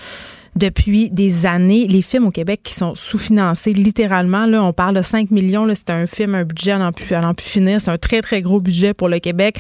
[0.56, 5.02] depuis des années, les films au Québec qui sont sous-financés, littéralement, là, on parle de
[5.02, 8.20] 5 millions, c'est un film, un budget à n'en plus, plus finir, c'est un très,
[8.20, 9.58] très gros budget pour le Québec.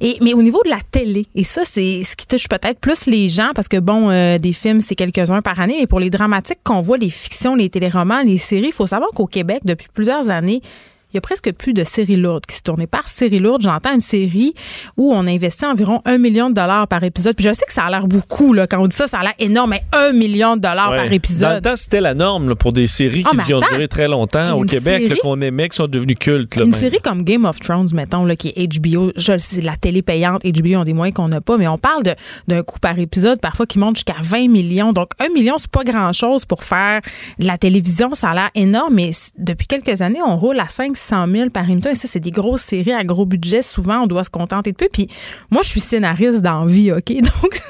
[0.00, 3.06] Et, mais au niveau de la télé, et ça, c'est ce qui touche peut-être plus
[3.06, 6.10] les gens, parce que, bon, euh, des films, c'est quelques-uns par année, mais pour les
[6.10, 9.88] dramatiques qu'on voit, les fictions, les téléromans, les séries, il faut savoir qu'au Québec, depuis
[9.92, 10.62] plusieurs années,
[11.12, 12.86] il y a presque plus de séries lourdes qui se tournaient.
[12.86, 14.54] Par série lourde, j'entends une série
[14.96, 17.34] où on investit environ un million de dollars par épisode.
[17.36, 18.66] Puis je sais que ça a l'air beaucoup, là.
[18.66, 20.96] Quand on dit ça, ça a l'air énorme, mais un million de dollars Ouais.
[20.96, 21.62] par Dans le épisode.
[21.62, 24.64] temps, c'était la norme là, pour des séries Ah, qui, ont duré très longtemps au
[24.64, 26.56] Québec, qu'on aimait, qui sont devenus cultes.
[26.56, 26.78] là, Une même.
[26.80, 30.02] série comme Game of Thrones, mettons, là, qui est HBO, je le sais, la télé
[30.02, 32.02] payante, HBO ont des moyens qu'on n'a pas, mais on parle
[32.48, 34.92] d'un coût par épisode, parfois qui monte jusqu'à 20 millions.
[34.92, 37.00] Donc, un million, c'est pas grand-chose pour faire
[37.38, 38.14] de la télévision.
[38.14, 41.90] Ça a l'air énorme, mais depuis quelques années, on roule à 500 000 par émission.
[41.90, 43.62] Et ça, c'est des grosses séries à gros budget.
[43.62, 44.88] Souvent, on doit se contenter de peu.
[44.92, 45.08] Puis,
[45.50, 47.06] moi, je suis scénariste dans la vie, OK?
[47.20, 47.60] Donc,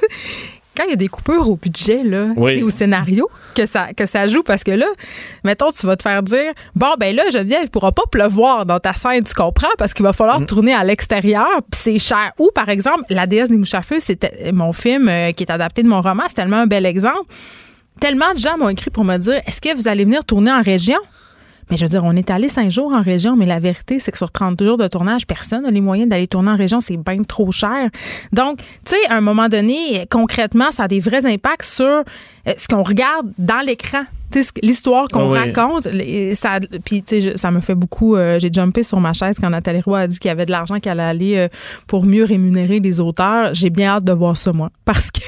[0.76, 2.62] quand il y a des coupures au budget, là, Oui.
[2.62, 4.84] au scénario que ça, que ça joue parce que là,
[5.42, 8.78] mettons, tu vas te faire dire Bon, ben là, Geneviève, il pourra pas pleuvoir dans
[8.78, 10.44] ta scène, tu comprends, parce qu'il va falloir Mm.
[10.46, 12.32] tourner à l'extérieur, puis c'est cher.
[12.38, 15.50] Ou, par exemple, La déesse des mouches à feu, c'était mon film euh, qui est
[15.50, 17.24] adapté de mon roman, c'est tellement un bel exemple.
[17.98, 20.60] Tellement de gens m'ont écrit pour me dire Est-ce que vous allez venir tourner en
[20.60, 20.98] région?
[21.70, 24.12] Mais je veux dire, on est allé cinq jours en région, mais la vérité, c'est
[24.12, 26.80] que sur 30 jours de tournage, personne n'a les moyens d'aller tourner en région.
[26.80, 27.90] C'est bien trop cher.
[28.32, 32.02] Donc, tu sais, à un moment donné, concrètement, ça a des vrais impacts sur euh,
[32.56, 34.04] ce qu'on regarde dans l'écran.
[34.62, 35.52] L'histoire qu'on Ah oui.
[35.52, 35.88] raconte.
[36.34, 37.04] Ça, puis,
[37.36, 38.16] ça me fait beaucoup.
[38.16, 40.50] euh, J'ai jumpé sur ma chaise quand Nathalie Roy a dit qu'il y avait de
[40.50, 41.48] l'argent qui allait aller euh,
[41.86, 43.54] pour mieux rémunérer les auteurs.
[43.54, 44.70] J'ai bien hâte de voir ça, moi.
[44.84, 45.20] Parce que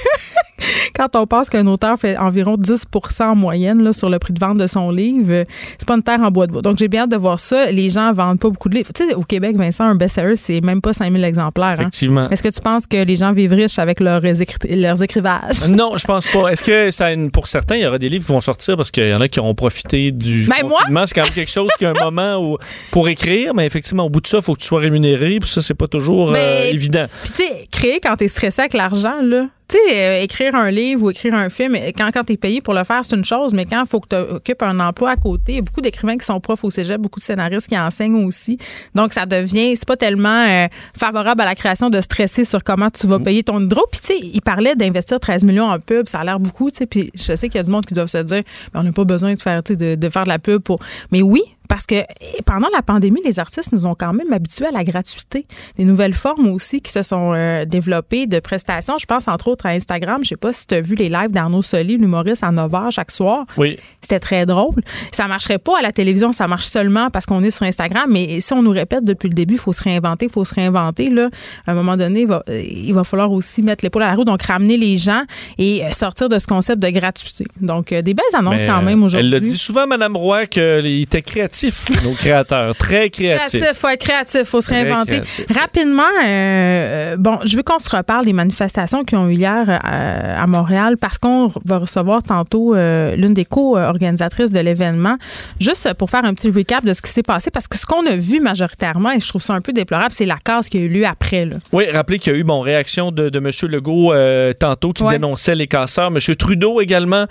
[0.94, 4.40] quand on pense qu'un auteur fait environ 10% en moyenne là, sur le prix de
[4.40, 5.44] vente de son livre, euh,
[5.78, 6.62] c'est pas une terre en bois de bois.
[6.62, 7.70] Donc, j'ai bien hâte de voir ça.
[7.70, 8.90] Les gens vendent pas beaucoup de livres.
[8.92, 11.66] Tu sais, au Québec, Vincent, un best-seller, c'est même pas 5000 exemplaires.
[11.68, 11.74] hein.
[11.82, 12.28] Effectivement.
[12.30, 15.68] Est-ce que tu penses que les gens vivent riches avec leurs, écri- leurs écrivages?
[15.70, 16.48] Non, je pense pas.
[16.48, 19.08] Est-ce que ça pour certains, il y aura des livres qui vont sortir parce qu'il
[19.10, 20.78] y en a qui auront profité du Ben, moi?
[20.80, 21.06] confinement.
[21.06, 22.58] C'est quand même quelque chose qui a un moment où,
[22.90, 25.38] pour écrire, mais effectivement, au bout de ça, il faut que tu sois rémunéré.
[25.40, 27.06] Puis ça, c'est pas toujours euh, Ben, évident.
[27.22, 29.46] Puis, tu sais, créer quand t'es stressé avec l'argent, là.
[29.70, 32.72] Tu sais, euh, écrire un livre ou écrire un film, quand, quand t'es payé pour
[32.72, 35.16] le faire, c'est une chose, mais quand il faut que tu occupes un emploi à
[35.16, 37.78] côté, il y a beaucoup d'écrivains qui sont profs au cégep, beaucoup de scénaristes qui
[37.78, 38.56] enseignent aussi.
[38.94, 42.88] Donc, ça devient, c'est pas tellement euh, favorable à la création de stresser sur comment
[42.88, 43.10] tu Mm.
[43.10, 43.82] vas payer ton hydro.
[43.92, 46.78] Puis, tu sais, il parlait d'investir 13 millions en pub, ça a l'air beaucoup, tu
[46.78, 46.86] sais.
[46.86, 48.92] Puis, je sais qu'il y a du monde qui doivent se dire, Ben, on n'a
[48.92, 50.78] pas besoin de faire, tu de, de faire de la pub pour.
[51.12, 51.96] Mais oui, parce que
[52.44, 55.46] pendant la pandémie, les artistes nous ont quand même habitués à la gratuité.
[55.76, 58.96] Des nouvelles formes aussi qui se sont euh, développées de prestations.
[58.98, 60.20] Je pense entre autres à Instagram.
[60.24, 62.90] Je sais pas si tu as vu les lives d'Arnaud Soli, l'humoriste, à 9 h
[62.90, 63.44] chaque soir.
[63.58, 63.78] Oui.
[64.00, 64.82] C'était très drôle.
[65.12, 68.10] Ça marcherait pas à la télévision, ça marche seulement parce qu'on est sur Instagram.
[68.10, 70.54] Mais si on nous répète depuis le début, il faut se réinventer, il faut se
[70.54, 71.10] réinventer.
[71.10, 71.28] Là,
[71.66, 74.24] à un moment donné, il va, il va falloir aussi mettre l'épaule à la roue,
[74.24, 75.22] donc ramener les gens
[75.58, 77.44] et sortir de ce concept de gratuité.
[77.60, 79.26] Donc, euh, des belles annonces quand même aujourd'hui.
[79.26, 81.57] Elle le dit souvent, Madame Roy, qu'il était créatif,
[82.04, 82.74] nos créateurs.
[82.76, 83.60] Très créatif.
[83.60, 85.22] Créatif, faut être créatif, faut se réinventer.
[85.54, 90.42] Rapidement, euh, bon, je veux qu'on se reparle des manifestations qui ont eu hier euh,
[90.42, 95.16] à, Montréal parce qu'on va recevoir tantôt l'une des co-organisatrices de l'événement.
[95.60, 98.06] Juste pour faire un petit recap de ce qui s'est passé parce que ce qu'on
[98.06, 100.80] a vu majoritairement, et je trouve ça un peu déplorable, c'est la casse qui a
[100.80, 101.44] eu lieu après.
[101.44, 101.56] Là.
[101.72, 103.50] Oui, rappelez qu'il y a eu, bon, réaction de, de M.
[103.70, 104.14] Legault
[104.58, 106.08] tantôt qui dénonçait les casseurs.
[106.08, 106.36] M.
[106.36, 107.26] Trudeau également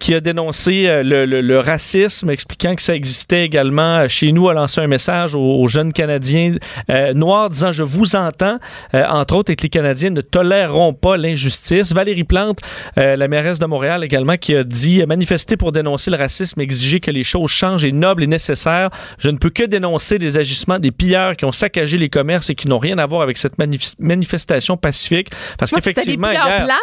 [0.00, 4.54] qui a dénoncé le, le, racisme, expliquant que ça existait également euh, chez nous, a
[4.54, 6.56] lancé un message aux, jeunes Canadiens
[6.90, 8.58] euh, noirs disant Je vous entends,
[8.94, 11.92] euh, entre autres, et que les Canadiens ne toléreront pas l'injustice.
[11.92, 12.60] Valérie Plante,
[12.96, 17.10] la mairesse de Montréal également, qui a dit Manifester pour dénoncer le racisme, exiger que
[17.10, 18.90] les choses changent est noble et nécessaire.
[19.18, 22.54] Je ne peux que dénoncer les agissements des pilleurs qui ont saccagé les commerces et
[22.54, 23.54] qui n'ont rien à voir avec cette
[23.98, 25.30] manifestation pacifique.
[25.58, 26.28] Parce qu'effectivement.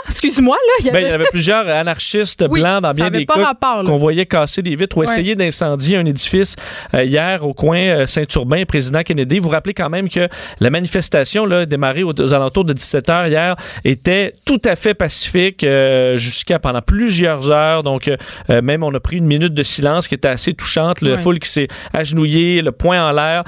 [0.07, 0.73] Excuse-moi, là.
[0.79, 1.07] Il y, ben, avait...
[1.07, 3.53] il y avait plusieurs anarchistes blancs dans bien des cas
[3.85, 6.53] qu'on voyait casser des vitres ou essayer d'incendier un édifice euh,
[6.93, 9.39] hier au coin euh, Saint-Urbain, président Kennedy.
[9.39, 10.27] Vous vous rappelez quand même que
[10.59, 15.63] la manifestation là, démarrée aux, alentours de 17 h hier était tout à fait pacifique
[15.63, 17.83] euh, jusqu'à pendant plusieurs heures.
[17.83, 18.09] Donc,
[18.49, 21.01] même on a pris une minute de silence qui était assez touchante.
[21.01, 23.43] La foule qui s'est agenouillée, le poing en l'air.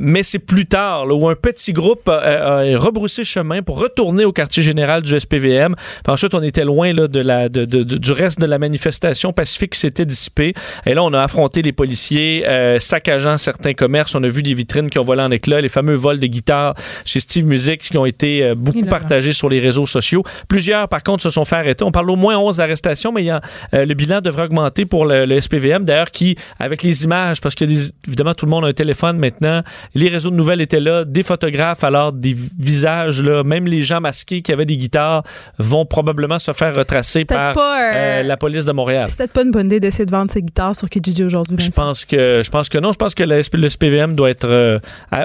[0.00, 4.62] mais c'est plus tard où un petit groupe a rebroussé chemin pour retourner au quartier
[4.62, 5.74] général du SPVM.
[6.06, 9.80] ensuite, on était loin là, de la, de, du reste de la manifestation pacifique qui
[9.80, 10.54] s'était dissipée.
[10.86, 14.14] Et là, on a affronté les policiers euh, saccageant certains commerces.
[14.14, 16.74] On a vu des vitrines qui ont volé en éclats, les fameux vols de guitares
[17.04, 20.22] chez Steve Music qui ont été euh, beaucoup partagés sur les réseaux sociaux.
[20.48, 21.84] Plusieurs, par contre, se sont fait arrêter.
[21.84, 23.40] On parle au moins 11 arrestations, mais il y a,
[23.74, 25.84] euh, le bilan devrait augmenter pour le, SPVM.
[25.84, 29.62] D'ailleurs, qui, avec les images, parce que évidemment, tout le monde a un téléphone maintenant,
[29.94, 34.00] les réseaux de nouvelles étaient là, des photographes, alors des visages, là, même les gens
[34.00, 35.24] masqués qui avaient des guitares
[35.58, 39.08] vont probablement se faire retracer par la police de Montréal.
[39.08, 41.56] C'est pas une bonne idée d'essayer de vendre ses guitares sur Kijiji aujourd'hui.
[41.58, 42.92] Je pense que je pense que non.
[42.92, 44.78] Je pense que le, SPVM doit être euh,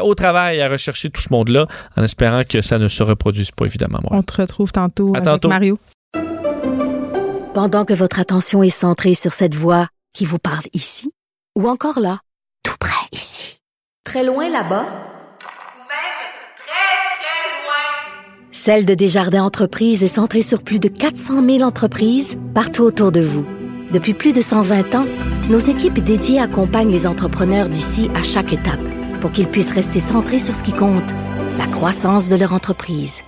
[0.04, 3.66] au travail à rechercher tout ce monde-là, en espérant que ça ne se reproduise pas
[3.66, 4.00] évidemment.
[4.12, 5.80] On te retrouve tantôt avec Mario.
[7.54, 11.12] Pendant que votre attention est centrée sur cette voix qui vous parle ici,
[11.58, 12.20] ou encore là,
[12.64, 13.60] tout près ici,
[14.06, 14.84] très loin là-bas.
[14.84, 16.20] même
[16.56, 18.52] très très loin.
[18.52, 23.22] Celle de Desjardins Entreprises est centrée sur plus de 400 000 entreprises partout autour de
[23.22, 23.46] vous.
[23.92, 25.06] Depuis plus de 120 ans,
[25.50, 28.80] nos équipes dédiées accompagnent les entrepreneurs d'ici à chaque étape
[29.20, 31.10] pour qu'ils puissent rester centrés sur ce qui compte,
[31.58, 33.22] la croissance de leur entreprise.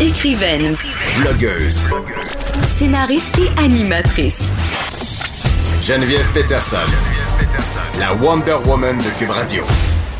[0.00, 0.76] Écrivaine,
[1.20, 1.82] blogueuse,
[2.76, 4.42] scénariste et animatrice.
[5.80, 6.76] Geneviève Peterson,
[7.98, 9.64] la Wonder Woman de Cube Radio.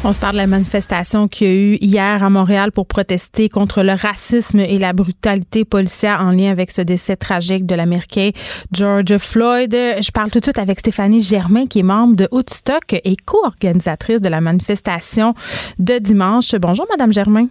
[0.05, 3.49] On se parle de la manifestation qu'il y a eu hier à Montréal pour protester
[3.49, 8.31] contre le racisme et la brutalité policière en lien avec ce décès tragique de l'Américain
[8.73, 9.73] George Floyd.
[9.73, 14.21] Je parle tout de suite avec Stéphanie Germain, qui est membre de Woodstock et co-organisatrice
[14.21, 15.35] de la manifestation
[15.79, 16.53] de dimanche.
[16.57, 17.47] Bonjour, Madame Germain.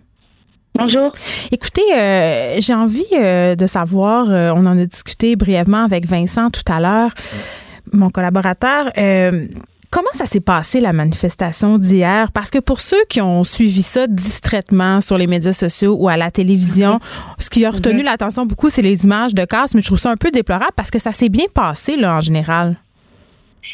[0.75, 1.13] Bonjour.
[1.53, 6.49] Écoutez, euh, j'ai envie euh, de savoir, euh, on en a discuté brièvement avec Vincent
[6.49, 7.11] tout à l'heure,
[7.93, 8.91] mon collaborateur.
[9.91, 12.31] Comment ça s'est passé, la manifestation d'hier?
[12.31, 16.15] Parce que pour ceux qui ont suivi ça distraitement sur les médias sociaux ou à
[16.15, 17.01] la télévision,
[17.37, 18.05] ce qui a retenu mm-hmm.
[18.05, 20.91] l'attention beaucoup, c'est les images de casse, mais je trouve ça un peu déplorable parce
[20.91, 22.77] que ça s'est bien passé, là, en général.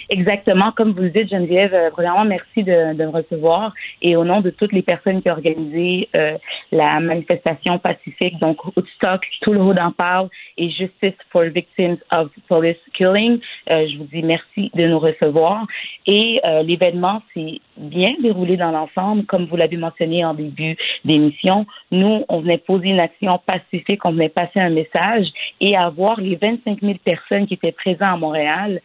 [0.09, 4.23] Exactement, comme vous le dites, Geneviève, euh, premièrement, merci de, de, me recevoir et au
[4.23, 6.37] nom de toutes les personnes qui ont organisé euh,
[6.71, 13.39] la manifestation pacifique, donc Woodstock, tout le parle et Justice for Victims of Police Killing,
[13.69, 15.65] euh, je vous dis merci de nous recevoir
[16.05, 21.65] et l'événement s'est bien déroulé dans l'ensemble, comme vous l'avez mentionné en début d'émission.
[21.91, 25.27] Nous, on venait poser une action pacifique, on venait passer un message
[25.59, 28.81] et avoir les 25 000 personnes qui étaient présentes à Montréal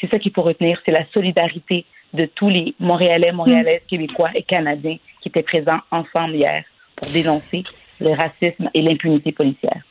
[0.00, 1.84] c'est ça qu'il faut retenir, c'est la solidarité
[2.14, 3.88] de tous les Montréalais, Montréalaises, mm.
[3.88, 6.64] Québécois et Canadiens qui étaient présents ensemble hier
[6.96, 7.64] pour dénoncer
[8.00, 9.82] le racisme et l'impunité policière.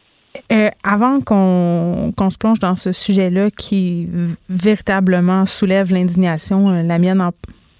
[0.51, 4.07] Euh, avant qu'on se plonge dans ce sujet-là qui
[4.49, 7.23] véritablement soulève l'indignation, euh, la mienne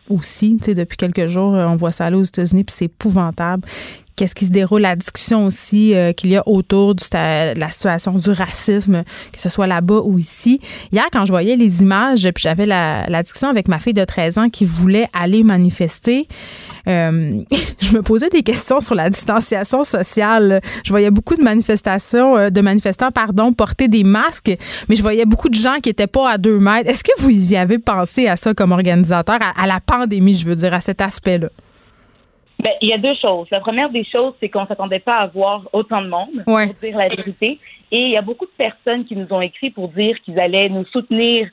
[0.10, 3.64] aussi, depuis quelques jours, euh, on voit ça aller aux États-Unis, puis c'est épouvantable.
[4.16, 8.14] Qu'est-ce qui se déroule, la discussion aussi euh, qu'il y a autour de la situation
[8.14, 10.60] du racisme, que ce soit là-bas ou ici.
[10.92, 14.38] Hier, quand je voyais les images, puis j'avais la, discussion avec ma fille de 13
[14.38, 16.28] ans qui voulait aller manifester,
[16.88, 17.42] euh,
[17.82, 20.62] je me posais des questions sur la distanciation sociale.
[20.84, 24.56] Je voyais beaucoup de manifestations, euh, de manifestants, pardon, porter des masques,
[24.88, 26.90] mais je voyais beaucoup de gens qui étaient pas à deux mètres.
[26.90, 30.56] Est-ce que vous y avez pensé à ça comme organisateur, à, la pandémie, je veux
[30.56, 31.50] dire, à cet aspect-là?
[32.66, 33.48] Ben, il y a deux choses.
[33.52, 36.98] La première des choses, c'est qu'on s'attendait pas à voir autant de monde, pour dire
[36.98, 37.60] la vérité.
[37.92, 40.70] Et il y a beaucoup de personnes qui nous ont écrit pour dire qu'ils allaient
[40.70, 41.48] nous soutenir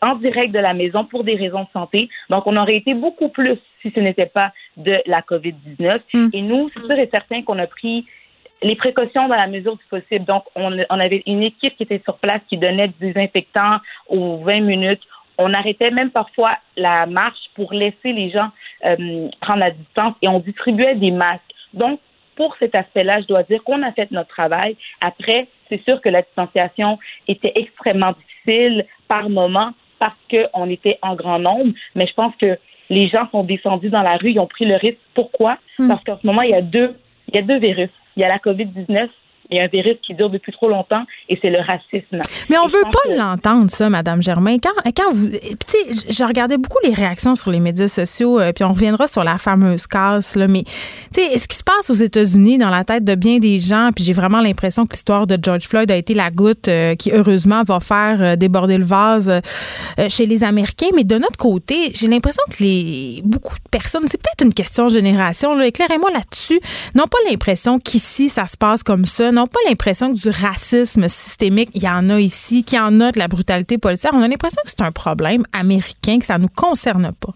[0.00, 2.08] en direct de la maison pour des raisons de santé.
[2.30, 6.00] Donc, on aurait été beaucoup plus si ce n'était pas de la COVID-19.
[6.14, 6.28] Mm.
[6.32, 8.06] Et nous, c'est sûr et certain qu'on a pris
[8.62, 10.24] les précautions dans la mesure du possible.
[10.24, 14.60] Donc, on, avait une équipe qui était sur place qui donnait du désinfectant aux 20
[14.60, 15.02] minutes.
[15.36, 18.50] On arrêtait même parfois la marche pour laisser les gens
[18.84, 21.42] euh, prendre la distance et on distribuait des masques.
[21.72, 22.00] Donc,
[22.36, 24.76] pour cet aspect-là, je dois dire qu'on a fait notre travail.
[25.00, 31.14] Après, c'est sûr que la distanciation était extrêmement difficile par moment parce qu'on était en
[31.14, 32.58] grand nombre, mais je pense que
[32.90, 34.98] les gens sont descendus dans la rue, ils ont pris le risque.
[35.14, 35.58] Pourquoi?
[35.78, 35.88] Hmm.
[35.88, 36.94] Parce qu'en ce moment, il y a deux,
[37.28, 37.90] il y a deux virus.
[38.16, 39.08] Il y a la COVID-19
[39.50, 42.20] il y a un virus qui dure depuis trop longtemps et c'est le racisme.
[42.48, 44.56] Mais on veut pas l'entendre, ça, Madame Germain.
[44.62, 45.28] Quand, quand vous.
[45.28, 49.06] Tu sais, je regardais beaucoup les réactions sur les médias sociaux, euh, puis on reviendra
[49.06, 50.48] sur la fameuse casse, là.
[50.48, 53.58] Mais, tu sais, ce qui se passe aux États-Unis dans la tête de bien des
[53.58, 56.94] gens, puis j'ai vraiment l'impression que l'histoire de George Floyd a été la goutte euh,
[56.94, 59.40] qui, heureusement, va faire euh, déborder le vase
[60.08, 60.88] chez les Américains.
[60.94, 64.86] Mais de notre côté, j'ai l'impression que les beaucoup de personnes, c'est peut-être une question
[64.86, 66.60] de génération, éclairez-moi là-dessus,
[66.94, 71.08] n'ont pas l'impression qu'ici, ça se passe comme ça, n'ont pas l'impression que du racisme
[71.08, 74.12] systémique, il y en a ici, qu'il y en a de la brutalité policière.
[74.14, 77.34] On a l'impression que c'est un problème américain, que ça ne nous concerne pas.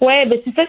[0.00, 0.62] Oui, ben c'est ça.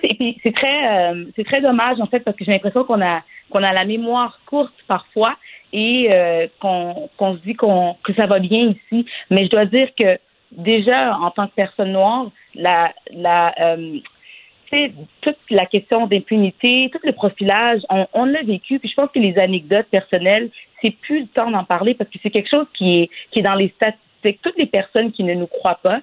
[0.44, 3.74] C'est très, euh, très dommage en fait parce que j'ai l'impression qu'on a qu'on a
[3.74, 5.36] la mémoire courte parfois
[5.72, 9.06] et euh, qu'on qu'on se dit qu'on que ça va bien ici.
[9.30, 10.18] Mais je dois dire que
[10.52, 14.00] déjà en tant que personne noire, la la euh,
[15.22, 18.80] toute la question d'impunité, tout le profilage, on, l'a vécu.
[18.80, 20.50] Puis je pense que les anecdotes personnelles,
[20.82, 23.44] c'est plus le temps d'en parler parce que c'est quelque chose qui est, qui est
[23.44, 24.42] dans les statistiques.
[24.42, 26.02] Toutes les personnes qui ne nous croient pas,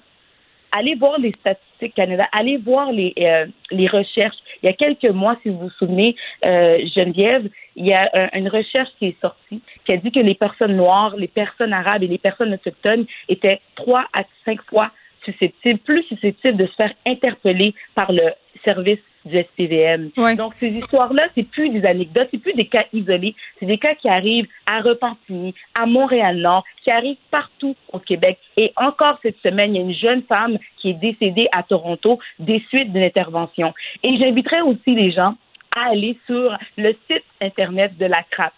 [0.73, 4.37] allez voir les statistiques Canada, allez voir les, euh, les recherches.
[4.63, 8.49] Il y a quelques mois, si vous vous souvenez, euh, Geneviève, il y a une
[8.49, 12.09] recherche qui est sortie qui a dit que les personnes noires, les personnes arabes et
[12.09, 14.91] les personnes autochtones étaient trois à cinq fois
[15.25, 18.31] susceptibles, plus susceptibles de se faire interpeller par le
[18.65, 20.11] service du SPVM.
[20.37, 23.95] Donc, ces histoires-là, c'est plus des anecdotes, c'est plus des cas isolés, c'est des cas
[23.95, 28.39] qui arrivent à Repentigny, à Montréal-Nord, qui arrivent partout au Québec.
[28.57, 32.19] Et encore cette semaine, il y a une jeune femme qui est décédée à Toronto
[32.39, 33.75] des suites d'une intervention.
[34.03, 35.35] Et j'inviterai aussi les gens
[35.77, 38.53] à aller sur le site Internet de la CRAP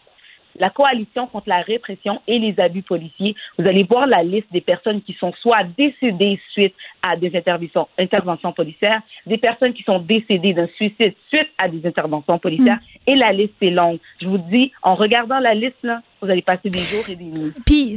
[0.60, 3.34] la coalition contre la répression et les abus policiers.
[3.58, 7.88] Vous allez voir la liste des personnes qui sont soit décédées suite à des interventions,
[7.98, 13.10] interventions policières, des personnes qui sont décédées d'un suicide suite à des interventions policières, mm.
[13.10, 13.98] et la liste est longue.
[14.20, 17.24] Je vous dis, en regardant la liste, là, vous allez passer des jours et des
[17.24, 17.52] nuits.
[17.64, 17.96] Puis,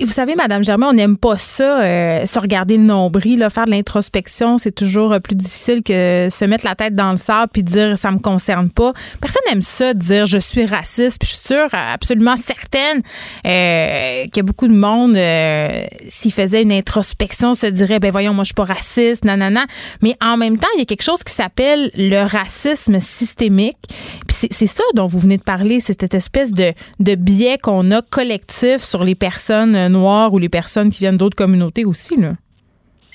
[0.00, 3.64] vous savez, Madame Germain, on n'aime pas ça, euh, se regarder le nombril, là, faire
[3.64, 7.50] de l'introspection, c'est toujours euh, plus difficile que se mettre la tête dans le sable
[7.52, 8.92] puis dire ça me concerne pas.
[9.20, 11.18] Personne n'aime ça, dire je suis raciste.
[11.20, 13.02] Puis je suis sûre, absolument certaine,
[13.46, 15.68] euh, que beaucoup de monde, euh,
[16.08, 19.66] s'il faisait une introspection, se dirait ben voyons, moi je suis pas raciste, nanana.
[20.02, 23.78] Mais en même temps, il y a quelque chose qui s'appelle le racisme systémique.
[24.26, 27.90] Puis c'est ça dont vous venez de parler, c'est cette espèce de, de biais qu'on
[27.90, 32.32] a collectif sur les personnes noires ou les personnes qui viennent d'autres communautés aussi, là.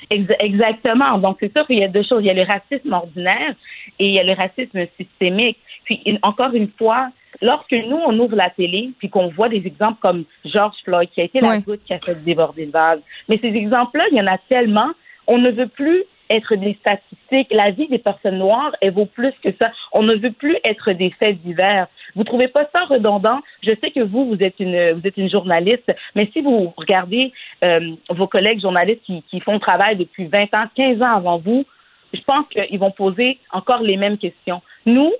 [0.09, 1.17] Exactement.
[1.17, 2.21] Donc, c'est sûr qu'il y a deux choses.
[2.21, 3.55] Il y a le racisme ordinaire
[3.99, 5.57] et il y a le racisme systémique.
[5.83, 7.09] Puis, encore une fois,
[7.41, 11.21] lorsque nous, on ouvre la télé, puis qu'on voit des exemples comme George Floyd, qui
[11.21, 14.21] a été la goutte qui a fait déborder le vase, mais ces exemples-là, il y
[14.21, 14.91] en a tellement,
[15.27, 17.51] on ne veut plus être des statistiques.
[17.51, 19.71] La vie des personnes noires, elle vaut plus que ça.
[19.91, 21.87] On ne veut plus être des faits divers.
[22.15, 23.39] Vous trouvez pas ça redondant?
[23.63, 27.31] Je sais que vous, vous êtes une, vous êtes une journaliste, mais si vous regardez
[27.63, 31.37] euh, vos collègues journalistes qui, qui font le travail depuis 20 ans, 15 ans avant
[31.37, 31.65] vous,
[32.13, 34.61] je pense qu'ils vont poser encore les mêmes questions.
[34.85, 35.11] Nous,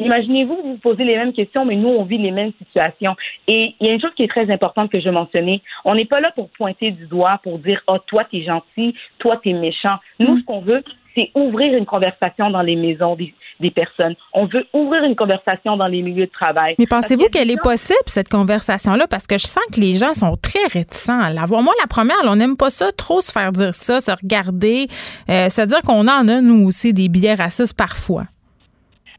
[0.00, 3.14] Imaginez-vous, vous posez les mêmes questions, mais nous, on vit les mêmes situations.
[3.46, 5.60] Et il y a une chose qui est très importante que je mentionnais.
[5.84, 9.38] On n'est pas là pour pointer du doigt, pour dire, oh, toi, t'es gentil, toi,
[9.42, 9.96] t'es méchant.
[10.18, 10.82] Nous, ce qu'on veut,
[11.14, 14.14] c'est ouvrir une conversation dans les maisons des, personnes.
[14.32, 16.76] On veut ouvrir une conversation dans les milieux de travail.
[16.78, 19.06] Mais pensez-vous qu'elle est possible, cette conversation-là?
[19.06, 21.62] Parce que je sens que les gens sont très réticents à l'avoir.
[21.62, 24.86] Moi, la première, on n'aime pas ça, trop se faire dire ça, se regarder,
[25.28, 28.24] euh, se dire qu'on en a, nous aussi, des billets racistes parfois.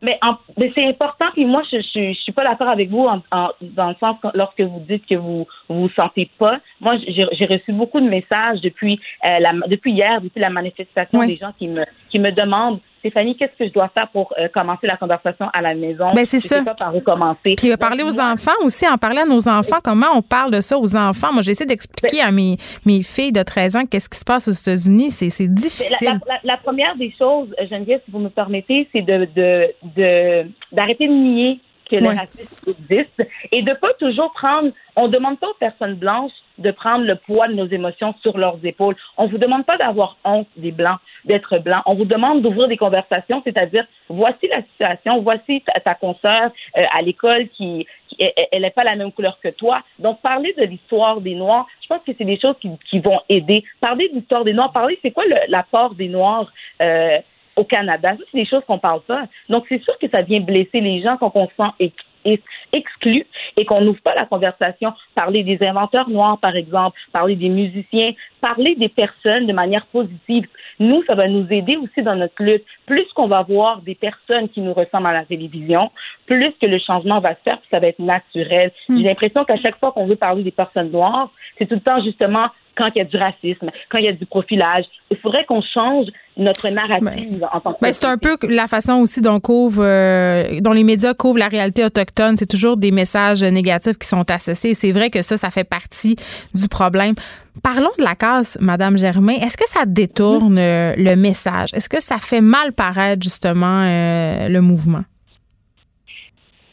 [0.02, 0.20] Mais,
[0.58, 1.26] mais c'est important.
[1.34, 4.18] Puis moi, je, je, je suis pas d'accord avec vous en, en- dans le sens
[4.22, 6.60] que lorsque vous dites que vous vous vous sentez pas.
[6.80, 11.20] Moi, j'ai j'ai reçu beaucoup de messages depuis euh, la, depuis hier, depuis la manifestation
[11.28, 12.80] des gens qui me qui me demandent.
[13.02, 16.08] Stéphanie, qu'est-ce que je dois faire pour euh, commencer la conversation à la maison?
[16.16, 16.64] Ben, c'est ça.
[16.64, 17.56] pas par où commencer.
[17.58, 20.22] Puis euh, Donc, parler aux moi, enfants aussi, en parler à nos enfants, comment on
[20.22, 21.34] parle de ça aux enfants?
[21.34, 24.52] Moi, j'essaie d'expliquer à mes, mes filles de 13 ans qu'est-ce qui se passe aux
[24.52, 25.12] États-Unis.
[25.12, 26.08] C'est c'est La, difficile.
[26.28, 30.48] la- la- la première des choses, Geneviève, si vous me permettez, c'est de de de
[30.72, 31.60] d'arrêter de nier
[31.92, 34.72] que le racisme existe et de pas toujours prendre.
[34.96, 38.58] On demande pas aux personnes blanches de prendre le poids de nos émotions sur leurs
[38.64, 38.96] épaules.
[39.18, 41.82] On vous demande pas d'avoir honte des blancs, d'être blanc.
[41.86, 46.84] On vous demande d'ouvrir des conversations, c'est-à-dire voici la situation, voici ta, ta consoeur euh,
[46.94, 48.18] à l'école qui, qui-
[48.52, 49.82] elle- n'est pas la même couleur que toi.
[50.00, 53.20] Donc parler de l'histoire des Noirs, je pense que c'est des choses qui, qui vont
[53.30, 53.64] aider.
[53.80, 57.18] Parler de l'histoire des Noirs, parler c'est quoi l'apport des Noirs euh,
[57.62, 58.16] au Canada.
[58.18, 59.26] Ça, c'est des choses qu'on parle pas.
[59.50, 62.44] Donc, c'est sûr que ça vient blesser les gens quand on se sent ex- ex-
[62.74, 63.26] exclu
[63.58, 64.94] et qu'on n'ouvre pas la conversation.
[65.16, 70.48] Parler des inventeurs noirs, par exemple, parler des musiciens, parler des personnes de manière positive.
[70.80, 72.66] Nous, ça va nous aider aussi dans notre lutte.
[72.88, 75.92] Plus qu'on va voir des personnes qui nous ressemblent à la télévision,
[76.26, 78.72] plus que le changement va se faire, puis ça va être naturel.
[78.90, 82.02] J'ai l'impression qu'à chaque fois qu'on veut parler des personnes noires, c'est tout le temps
[82.04, 82.48] justement
[82.78, 84.86] quand il y a du racisme, quand il y a du profilage.
[85.10, 86.08] Il faudrait qu'on change
[86.38, 90.60] notre narrative en tant que Ben, c'est un peu la façon aussi dont couvre, euh,
[90.62, 92.38] dont les médias couvrent la réalité autochtone.
[92.38, 94.74] C'est toujours des messages négatifs qui sont associés.
[94.74, 96.16] C'est vrai que ça, ça fait partie
[96.54, 97.16] du problème.
[97.64, 99.34] Parlons de la casse, Madame Germain.
[99.34, 101.70] Est-ce que ça détourne euh, le message?
[101.74, 105.04] Est-ce que ça fait mal paraître justement euh, le mouvement?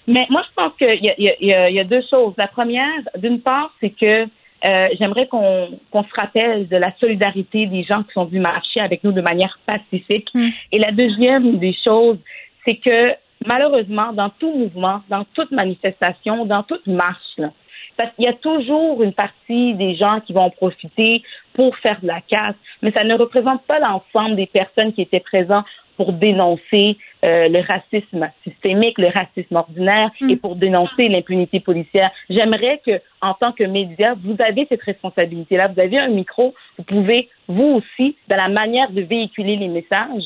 [0.07, 2.33] Mais moi, je pense qu'il y a deux choses.
[2.39, 4.27] La première, d'une part, c'est que
[4.65, 8.81] euh, j'aimerais qu'on qu'on se rappelle de la solidarité des gens qui sont venus marcher
[8.81, 10.29] avec nous de manière pacifique.
[10.73, 12.19] Et la deuxième des choses,
[12.65, 13.15] c'est que
[13.47, 17.51] malheureusement, dans tout mouvement, dans toute manifestation, dans toute marche, là,
[17.97, 21.23] parce qu'il y a toujours une partie des gens qui vont profiter
[21.55, 25.21] pour faire de la casse, mais ça ne représente pas l'ensemble des personnes qui étaient
[25.21, 25.65] présents
[25.97, 32.11] pour dénoncer euh, le racisme systémique, le racisme ordinaire et pour dénoncer l'impunité policière.
[32.31, 35.69] J'aimerais que, en tant que média, vous avez cette responsabilité-là.
[35.69, 40.25] Vous avez un micro, vous pouvez, vous aussi, dans la manière de véhiculer les messages,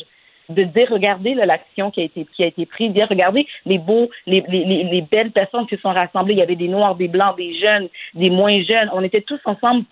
[0.49, 4.11] de dire regardez l'action qui a été qui a été prise, dire regardez les beaux,
[4.27, 6.35] les, les, les, les belles personnes qui se sont rassemblées.
[6.35, 8.91] Il y avait des noirs, des blancs, des jeunes, des moins jeunes.
[8.93, 9.85] On était tous ensemble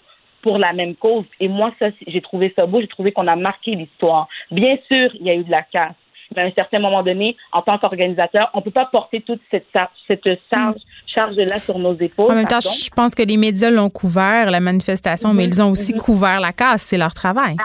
[0.42, 1.24] pour la même cause.
[1.38, 2.80] Et moi, ça, j'ai trouvé ça beau.
[2.80, 4.28] J'ai trouvé qu'on a marqué l'histoire.
[4.51, 5.94] Bien sûr, il y a eu de la casse.
[6.37, 9.66] Mais à un certain moment donné, en tant qu'organisateur, on peut pas porter toute cette,
[10.07, 10.76] cette charge,
[11.07, 12.31] charge-là sur nos épaules.
[12.33, 12.70] En même temps, pardon.
[12.70, 16.53] je pense que les médias l'ont couvert, la manifestation, mais ils ont aussi couvert la
[16.53, 16.83] casse.
[16.83, 17.57] C'est leur travail.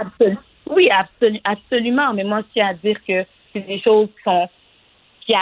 [0.70, 2.12] Oui, absolu- absolument.
[2.14, 4.50] Mais moi, je tiens à dire que c'est des choses qui sont
[5.28, 5.34] qui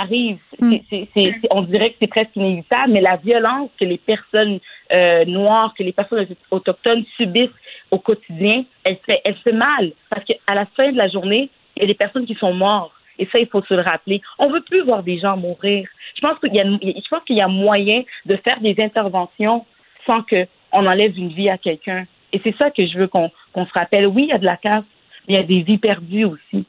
[1.13, 4.59] c'est- on dirait que c'est presque inévitable, mais la violence que les personnes
[4.91, 7.49] euh, noires, que les personnes autochtones subissent
[7.91, 9.91] au quotidien, elle fait, elle fait mal.
[10.09, 12.91] Parce qu'à la fin de la journée, il y a des personnes qui sont mortes.
[13.19, 14.21] Et ça, il faut se le rappeler.
[14.39, 15.87] On veut plus voir des gens mourir.
[16.15, 19.65] Je pense qu'il y a, je pense qu'il y a moyen de faire des interventions
[20.05, 22.05] sans que on enlève une vie à quelqu'un.
[22.31, 24.07] Et c'est ça que je veux qu'on qu'on se rappelle.
[24.07, 24.83] Oui, il y a de la casse,
[25.27, 26.65] mais il y a des vies perdues aussi.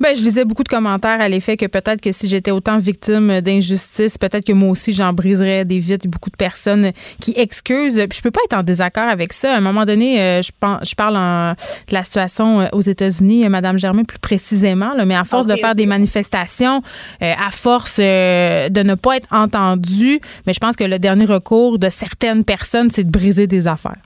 [0.00, 3.40] Ben, je lisais beaucoup de commentaires à l'effet que peut-être que si j'étais autant victime
[3.40, 6.04] d'injustice, peut-être que moi aussi j'en briserais des vitres.
[6.04, 7.96] Il y a beaucoup de personnes qui excusent.
[8.08, 9.54] Puis je peux pas être en désaccord avec ça.
[9.54, 12.80] À un moment donné, euh, je, pense, je parle en- de la situation euh, aux
[12.80, 16.82] États-Unis, euh, Madame Germain plus précisément, là, mais à force de faire des manifestations,
[17.22, 21.24] euh, à force euh, de ne pas être entendu, mais je pense que le dernier
[21.24, 23.96] recours de certaines personnes, c'est de briser des affaires.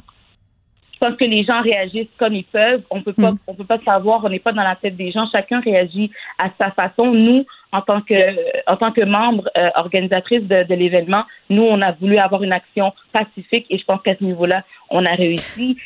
[1.01, 2.83] Je pense que les gens réagissent comme ils peuvent.
[2.91, 4.25] On peut pas, on peut pas savoir.
[4.25, 5.27] On n'est pas dans la tête des gens.
[5.31, 7.13] Chacun réagit à sa façon.
[7.13, 8.15] Nous, en tant que,
[8.69, 12.53] en tant que membres euh, organisatrices de, de l'événement, nous, on a voulu avoir une
[12.53, 15.77] action pacifique et je pense qu'à ce niveau-là, on a réussi.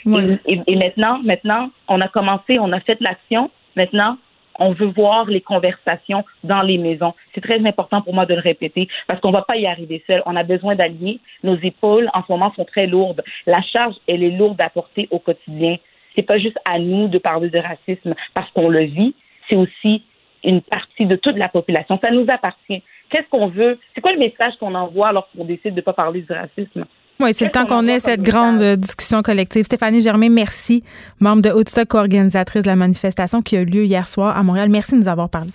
[0.46, 3.50] Et, et- et maintenant, maintenant, on a commencé, on a fait l'action.
[3.76, 4.16] Maintenant,
[4.58, 7.14] on veut voir les conversations dans les maisons.
[7.34, 10.02] C'est très important pour moi de le répéter parce qu'on ne va pas y arriver
[10.06, 10.22] seul.
[10.26, 11.20] On a besoin d'allier.
[11.42, 13.22] Nos épaules, en ce moment, sont très lourdes.
[13.46, 15.76] La charge, elle est lourde à porter au quotidien.
[16.14, 19.14] C'est pas juste à nous de parler de racisme parce qu'on le vit.
[19.48, 20.02] C'est aussi
[20.44, 21.98] une partie de toute la population.
[22.02, 22.82] Ça nous appartient.
[23.10, 23.78] Qu'est-ce qu'on veut?
[23.94, 26.84] C'est quoi le message qu'on envoie lorsqu'on décide de ne pas parler du racisme?
[27.20, 28.72] Oui, c'est le temps qu'on qu'on ait cette grande message?
[28.72, 29.64] euh, discussion collective.
[29.64, 30.82] Stéphanie Germain, merci,
[31.20, 34.68] membre de Haute-Stock, co-organisatrice de la manifestation qui a eu lieu hier soir à Montréal.
[34.70, 35.50] Merci de nous avoir parlé.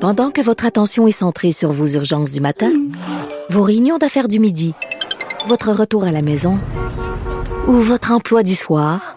[0.00, 2.70] Pendant que votre attention est centrée sur vos urgences du matin,
[3.50, 4.72] vos réunions d'affaires du midi,
[5.46, 6.54] votre retour à la maison
[7.66, 9.16] ou votre emploi du soir,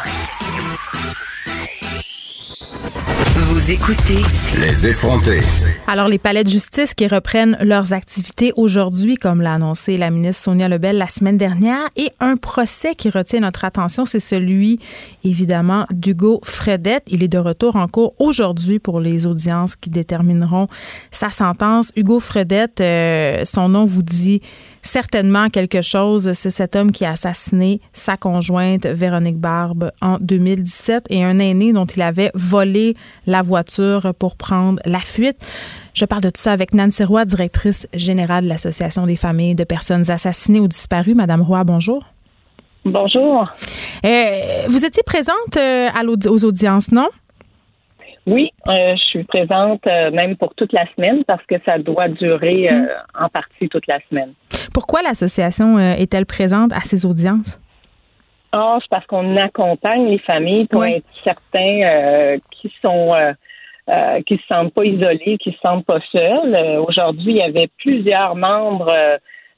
[3.71, 4.21] Vous écoutez
[4.59, 5.39] Les effronter.
[5.87, 10.43] Alors, les palais de justice qui reprennent leurs activités aujourd'hui, comme l'a annoncé la ministre
[10.43, 14.79] Sonia Lebel la semaine dernière, et un procès qui retient notre attention, c'est celui,
[15.23, 17.03] évidemment, d'Hugo Fredette.
[17.07, 20.67] Il est de retour en cours aujourd'hui pour les audiences qui détermineront
[21.11, 21.93] sa sentence.
[21.95, 24.41] Hugo Fredette, euh, son nom vous dit
[24.81, 26.31] certainement quelque chose.
[26.33, 31.73] C'est cet homme qui a assassiné sa conjointe Véronique Barbe en 2017 et un aîné
[31.73, 32.95] dont il avait volé
[33.27, 35.37] la voiture pour prendre la fuite.
[35.93, 39.63] Je parle de tout ça avec Nancy Roy, directrice générale de l'Association des familles de
[39.63, 41.15] personnes assassinées ou disparues.
[41.15, 42.03] Madame Roy, bonjour.
[42.83, 43.47] Bonjour.
[44.03, 47.09] Euh, vous étiez présente euh, à aux audiences, non?
[48.27, 52.07] Oui, euh, je suis présente euh, même pour toute la semaine parce que ça doit
[52.07, 52.85] durer euh,
[53.19, 54.33] en partie toute la semaine.
[54.73, 57.59] Pourquoi l'association est-elle présente à ces audiences?
[58.51, 63.13] Ah, c'est parce qu'on accompagne les familles pour être certains qui sont
[64.25, 66.79] qui se sentent pas isolés, qui se sentent pas seuls.
[66.87, 68.93] Aujourd'hui, il y avait plusieurs membres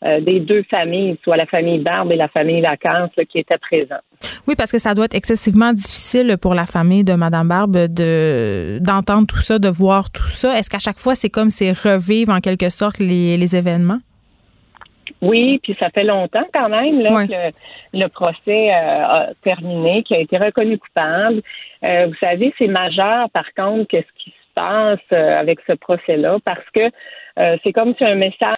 [0.05, 4.01] euh, des deux familles, soit la famille Barbe et la famille là, qui étaient présents.
[4.47, 8.79] Oui, parce que ça doit être excessivement difficile pour la famille de Madame Barbe de
[8.79, 10.57] d'entendre tout ça, de voir tout ça.
[10.57, 13.99] Est-ce qu'à chaque fois, c'est comme c'est revivre en quelque sorte les, les événements?
[15.23, 17.55] Oui, puis ça fait longtemps quand même là, que
[17.97, 21.41] le procès euh, a terminé, qui a été reconnu coupable.
[21.83, 25.73] Euh, vous savez, c'est majeur par contre que ce qui se passe euh, avec ce
[25.73, 26.91] procès-là, parce que
[27.39, 28.55] euh, c'est comme si un message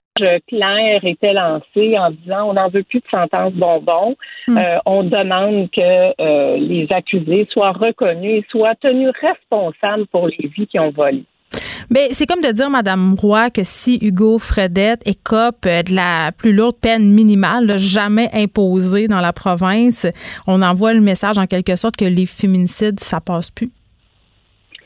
[0.47, 4.15] clair était lancé en disant on n'en veut plus de sentence bonbon.
[4.49, 10.47] Euh, on demande que euh, les accusés soient reconnus et soient tenus responsables pour les
[10.47, 11.25] vies qu'ils ont volées.
[11.89, 16.51] Ben, c'est comme de dire, Madame Roy, que si Hugo Fredette écope de la plus
[16.51, 20.07] lourde peine minimale, là, jamais imposée dans la province,
[20.47, 23.69] on envoie le message en quelque sorte que les féminicides, ça passe plus.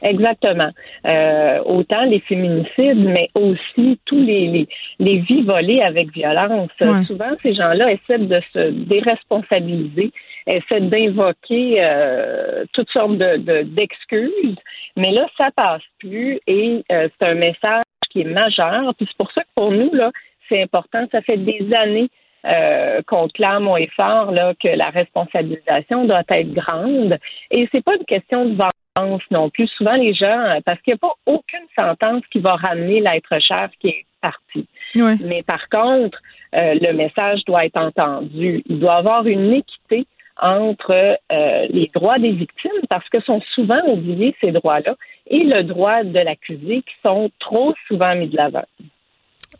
[0.01, 0.69] Exactement.
[1.05, 4.67] Euh, autant les féminicides, mais aussi tous les, les,
[4.99, 6.69] les vies volées avec violence.
[6.79, 7.03] Ouais.
[7.05, 10.11] Souvent, ces gens-là essaient de se déresponsabiliser,
[10.47, 14.57] essaient d'invoquer euh, toutes sortes de, de- d'excuses,
[14.95, 18.93] mais là, ça passe plus et euh, c'est un message qui est majeur.
[18.95, 20.11] Puis c'est pour ça que pour nous, là,
[20.47, 21.05] c'est important.
[21.11, 22.09] Ça fait des années
[22.45, 27.17] euh, qu'on clame haut et fort là, que la responsabilisation doit être grande.
[27.51, 29.67] Et c'est pas une question de vengeance non plus.
[29.67, 33.39] Souvent, les gens, euh, parce qu'il n'y a pas aucune sentence qui va ramener l'être
[33.39, 34.67] cher qui est parti.
[34.95, 35.15] Ouais.
[35.25, 36.17] Mais par contre,
[36.55, 38.63] euh, le message doit être entendu.
[38.67, 40.05] Il doit y avoir une équité
[40.41, 44.95] entre euh, les droits des victimes, parce que sont souvent oubliés ces droits-là,
[45.27, 48.65] et le droit de l'accusé, qui sont trop souvent mis de l'avant.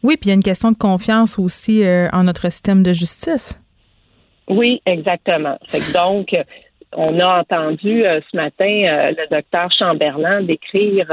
[0.04, 2.94] Oui, puis il y a une question de confiance aussi euh, en notre système de
[2.94, 3.60] justice.
[4.50, 5.58] Oui, exactement.
[5.68, 6.44] Fait que donc, euh,
[6.94, 11.08] on a entendu euh, ce matin euh, le docteur Chamberlain décrire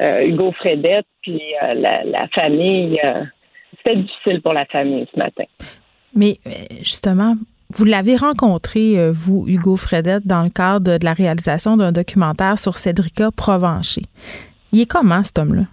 [0.00, 3.00] Hugo Fredette, puis la, la famille.
[3.76, 5.44] C'était difficile pour la famille ce matin.
[6.14, 6.38] Mais
[6.82, 7.34] justement,
[7.70, 12.76] vous l'avez rencontré, vous, Hugo Fredette, dans le cadre de la réalisation d'un documentaire sur
[12.76, 14.02] Cédrica Provencher.
[14.70, 15.64] Il est comment, cet homme-là?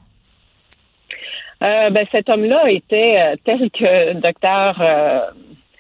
[1.64, 5.22] Euh, ben, cet homme-là était euh, tel que docteur euh,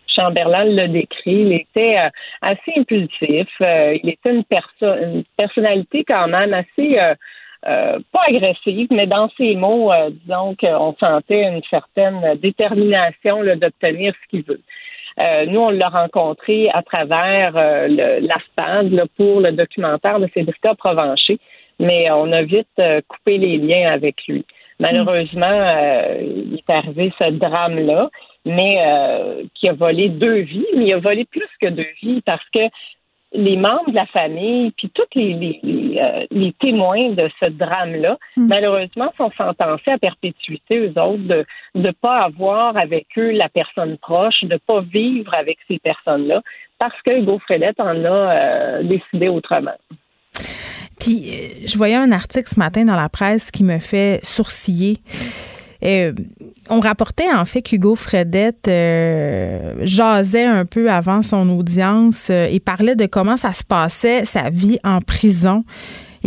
[0.07, 1.41] Chamberlain le décrit.
[1.41, 2.09] Il était euh,
[2.41, 3.47] assez impulsif.
[3.59, 6.97] Il était une, perso- une personnalité quand même assez
[7.63, 14.43] pas agressive, mais dans ses mots, disons qu'on sentait une certaine détermination d'obtenir ce qu'il
[14.43, 14.61] veut.
[15.19, 17.87] Euh, nous, on l'a rencontré à travers euh,
[19.17, 21.39] pour le documentaire de Cédrica Provencher,
[21.79, 24.45] mais on a vite coupé les liens avec lui.
[24.79, 28.09] Malheureusement, euh, il est arrivé ce drame-là,
[28.45, 32.21] mais euh, qui a volé deux vies, mais il a volé plus que deux vies
[32.25, 32.59] parce que
[33.35, 37.49] les membres de la famille, puis tous les, les, les, euh, les témoins de ce
[37.49, 41.45] drame-là, malheureusement, sont sentencés à perpétuité, eux autres, de
[41.75, 46.41] ne pas avoir avec eux la personne proche, de ne pas vivre avec ces personnes-là,
[46.79, 47.39] parce que Hugo
[47.79, 49.75] en a euh, décidé autrement.
[51.07, 54.97] Euh, je voyais un article ce matin dans la presse qui me fait sourciller.
[55.83, 56.13] Euh,
[56.69, 62.95] on rapportait en fait qu'Hugo Fredette euh, jasait un peu avant son audience et parlait
[62.95, 65.63] de comment ça se passait sa vie en prison.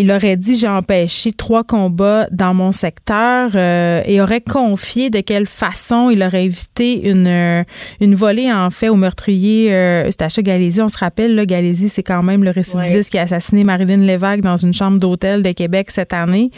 [0.00, 5.18] Il aurait dit j'ai empêché trois combats dans mon secteur euh, et aurait confié de
[5.18, 7.64] quelle façon il aurait évité une, euh,
[8.00, 10.80] une volée en fait au meurtrier euh, Eustache Galési.
[10.80, 14.40] On se rappelle, là, Galési, c'est quand même le récidiviste qui a assassiné Marilyn Lévesque
[14.40, 16.52] dans une chambre d'hôtel de Québec cette année.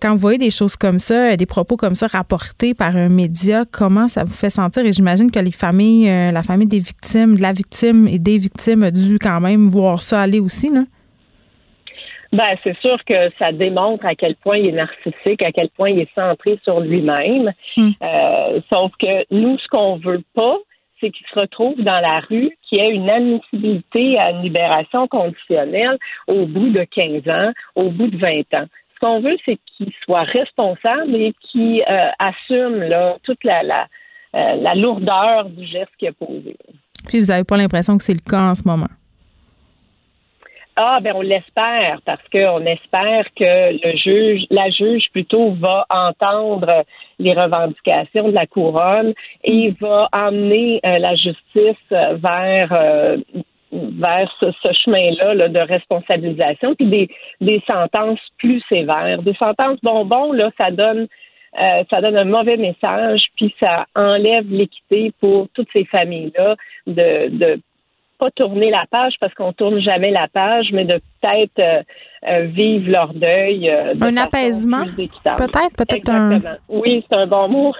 [0.00, 3.64] Quand vous voyez des choses comme ça, des propos comme ça rapportés par un média,
[3.70, 4.84] comment ça vous fait sentir?
[4.84, 8.82] Et j'imagine que les familles, la famille des victimes, de la victime et des victimes
[8.82, 10.82] a dû quand même voir ça aller aussi, là?
[12.32, 15.90] Ben, c'est sûr que ça démontre à quel point il est narcissique, à quel point
[15.90, 17.52] il est centré sur lui-même.
[17.76, 17.90] Hmm.
[18.02, 20.56] Euh, sauf que nous, ce qu'on veut pas,
[21.00, 25.96] c'est qu'il se retrouve dans la rue, qu'il ait une admissibilité à une libération conditionnelle
[26.26, 28.66] au bout de 15 ans, au bout de 20 ans.
[28.94, 33.86] Ce qu'on veut, c'est qu'il soit responsable et qu'il euh, assume là, toute la, la,
[34.34, 36.56] euh, la lourdeur du geste qu'il a posé.
[37.06, 38.88] Puis vous n'avez pas l'impression que c'est le cas en ce moment?
[40.80, 46.84] Ah, ben on l'espère parce qu'on espère que le juge, la juge plutôt va entendre
[47.18, 49.12] les revendications de la couronne
[49.42, 53.16] et va emmener euh, la justice vers euh,
[53.72, 57.08] vers ce, chemin-là de responsabilisation, puis des,
[57.40, 59.20] des sentences plus sévères.
[59.22, 61.08] Des sentences bonbons, là, ça donne
[61.60, 66.54] euh, ça donne un mauvais message, puis ça enlève l'équité pour toutes ces familles-là
[66.86, 67.60] de, de
[68.18, 71.82] pas tourner la page parce qu'on tourne jamais la page, mais de peut-être euh,
[72.28, 73.70] euh, vivre leur deuil.
[73.70, 76.40] Euh, un apaisement, peut-être, peut-être un.
[76.68, 77.74] Oui, c'est un bon mot.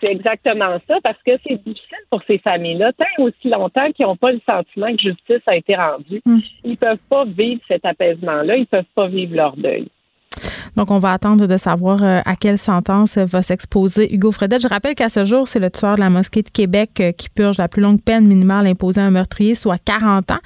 [0.00, 4.16] C'est exactement ça parce que c'est difficile pour ces familles-là, tant aussi longtemps qu'ils n'ont
[4.16, 6.20] pas le sentiment que justice a été rendue.
[6.26, 6.40] Hmm.
[6.64, 9.88] Ils peuvent pas vivre cet apaisement-là, ils peuvent pas vivre leur deuil.
[10.76, 14.62] Donc, on va attendre de savoir euh, à quelle sentence va s'exposer Hugo Fredette.
[14.62, 17.28] Je rappelle qu'à ce jour, c'est le tueur de la mosquée de Québec euh, qui
[17.28, 20.38] purge la plus longue peine minimale imposée à un meurtrier, soit 40 ans.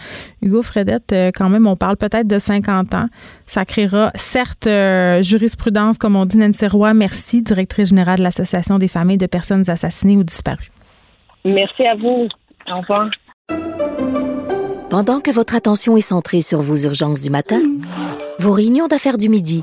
[0.42, 3.06] Hugo Fredette, euh, quand même, on parle peut-être de 50 ans.
[3.46, 4.68] Ça créera, certes,
[5.22, 6.94] jurisprudence, comme on dit Nancy Roy.
[6.94, 10.70] Merci, directrice générale de l'Association des familles de personnes assassinées ou disparues.
[11.44, 12.28] Merci à vous.
[12.68, 13.08] Au revoir.
[14.90, 17.60] Pendant que votre attention est centrée sur vos urgences du matin,
[18.38, 19.62] vos réunions d'affaires du midi,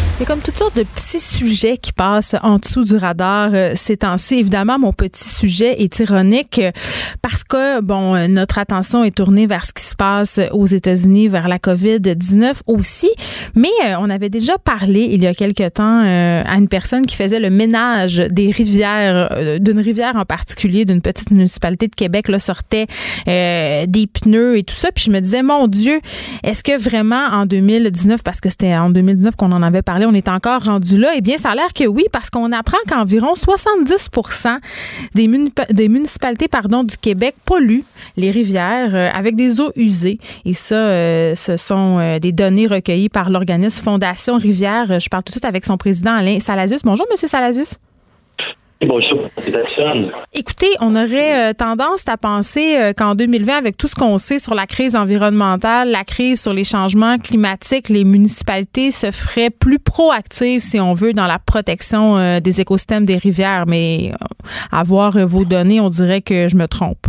[0.21, 3.97] Il comme toutes sortes de petits sujets qui passent en dessous du radar euh, ces
[3.97, 4.35] temps-ci.
[4.35, 6.71] Évidemment, mon petit sujet est ironique euh,
[7.23, 11.27] parce que, bon, euh, notre attention est tournée vers ce qui se passe aux États-Unis,
[11.27, 13.09] vers la COVID-19 aussi.
[13.55, 17.39] Mais on avait déjà parlé il y a quelque temps à une personne qui faisait
[17.39, 22.85] le ménage des rivières, d'une rivière en particulier, d'une petite municipalité de Québec, là, sortait
[23.25, 24.91] des pneus et tout ça.
[24.93, 25.99] Puis je me disais, mon Dieu,
[26.43, 30.13] est-ce que vraiment en 2019, parce que c'était en 2019 qu'on en avait parlé, on
[30.13, 31.13] est encore rendu là?
[31.15, 34.09] Eh bien, ça a l'air que oui, parce qu'on apprend qu'environ 70
[35.15, 35.29] des,
[35.69, 37.85] des municipalités pardon, du Québec polluent
[38.17, 40.19] les rivières euh, avec des eaux usées.
[40.45, 44.99] Et ça, euh, ce sont euh, des données recueillies par l'organisme Fondation Rivière.
[44.99, 46.81] Je parle tout de suite avec son président Alain Salazius.
[46.83, 47.77] Bonjour, Monsieur Salazius.
[48.87, 49.29] Bonjour.
[50.33, 54.39] Écoutez, on aurait euh, tendance à penser euh, qu'en 2020, avec tout ce qu'on sait
[54.39, 59.77] sur la crise environnementale, la crise sur les changements climatiques, les municipalités se feraient plus
[59.77, 63.65] proactives, si on veut, dans la protection euh, des écosystèmes des rivières.
[63.67, 64.13] Mais
[64.71, 67.05] à voir vos données, on dirait que je me trompe.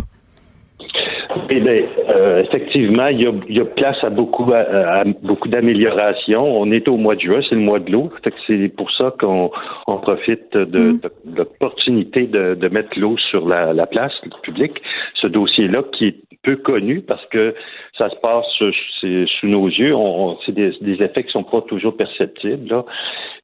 [1.55, 5.47] Eh bien, euh, effectivement, il y, a, il y, a, place à beaucoup, à, beaucoup
[5.47, 6.43] d'améliorations.
[6.43, 8.09] On est au mois de juin, c'est le mois de l'eau.
[8.47, 9.51] C'est pour ça qu'on
[9.85, 11.01] on profite de, mm.
[11.01, 14.81] de, l'opportunité de, de, mettre l'eau sur la, la place publique.
[15.13, 17.53] Ce dossier-là qui est peu connu parce que
[17.97, 19.95] ça se passe sous nos yeux.
[19.95, 22.67] On, c'est des, des, effets qui sont pas toujours perceptibles.
[22.67, 22.83] Là.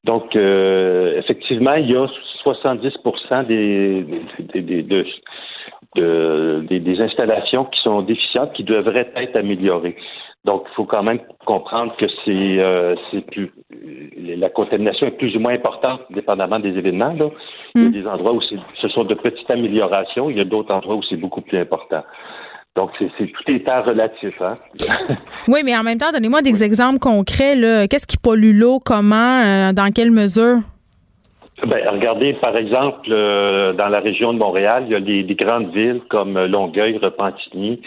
[0.04, 2.06] Donc, euh, effectivement, il y a
[2.42, 2.92] 70
[3.48, 4.04] des,
[4.52, 5.06] des, des de,
[5.96, 9.96] de, des, installations qui sont déficientes, qui devraient être améliorées.
[10.44, 12.94] Donc, il faut quand même comprendre que c'est euh,
[13.30, 13.50] plus
[14.16, 17.12] la contamination est plus ou moins importante, dépendamment des événements.
[17.12, 17.28] Là.
[17.74, 17.92] Il y a hmm.
[17.92, 21.16] des endroits où ce sont de petites améliorations, il y a d'autres endroits où c'est
[21.16, 22.02] beaucoup plus important.
[22.76, 24.40] Donc, c'est tout à relatif.
[24.40, 24.54] Hein?
[25.48, 27.56] oui, mais en même temps, donnez-moi des exemples concrets.
[27.90, 28.78] Qu'est-ce qui pollue l'eau?
[28.78, 29.42] Comment?
[29.42, 30.58] Euh, dans quelle mesure?
[31.66, 35.34] Ben, regardez, par exemple, euh, dans la région de Montréal, il y a des, des
[35.34, 37.82] grandes villes comme Longueuil, Repentigny,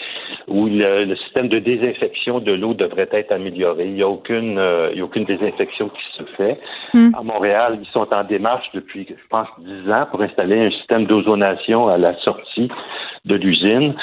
[0.47, 3.85] où le, le, système de désinfection de l'eau devrait être amélioré.
[3.85, 6.59] Il n'y a aucune, euh, il y a aucune désinfection qui se fait.
[6.93, 7.15] Mm.
[7.17, 11.05] À Montréal, ils sont en démarche depuis, je pense, dix ans pour installer un système
[11.05, 12.69] d'ozonation à la sortie
[13.25, 13.95] de l'usine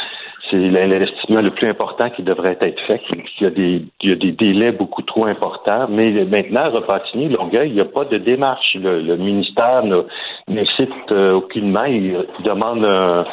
[0.48, 3.00] c'est l'investissement le plus important qui devrait être fait.
[3.10, 5.86] Il y a des, il y a des délais beaucoup trop importants.
[5.90, 8.74] Mais maintenant, Repentigny, Longueuil, il n'y a pas de démarche.
[8.74, 9.82] Le, ministère
[10.48, 11.84] n'incite euh, aucunement.
[11.84, 13.24] Il demande un,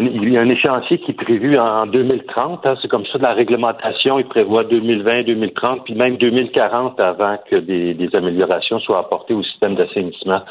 [0.00, 2.66] il y a un échéancier qui est prévu en 2030.
[2.66, 7.56] Hein, c'est comme ça, la réglementation, il prévoit 2020, 2030, puis même 2040 avant que
[7.56, 10.42] des, des améliorations soient apportées au système d'assainissement.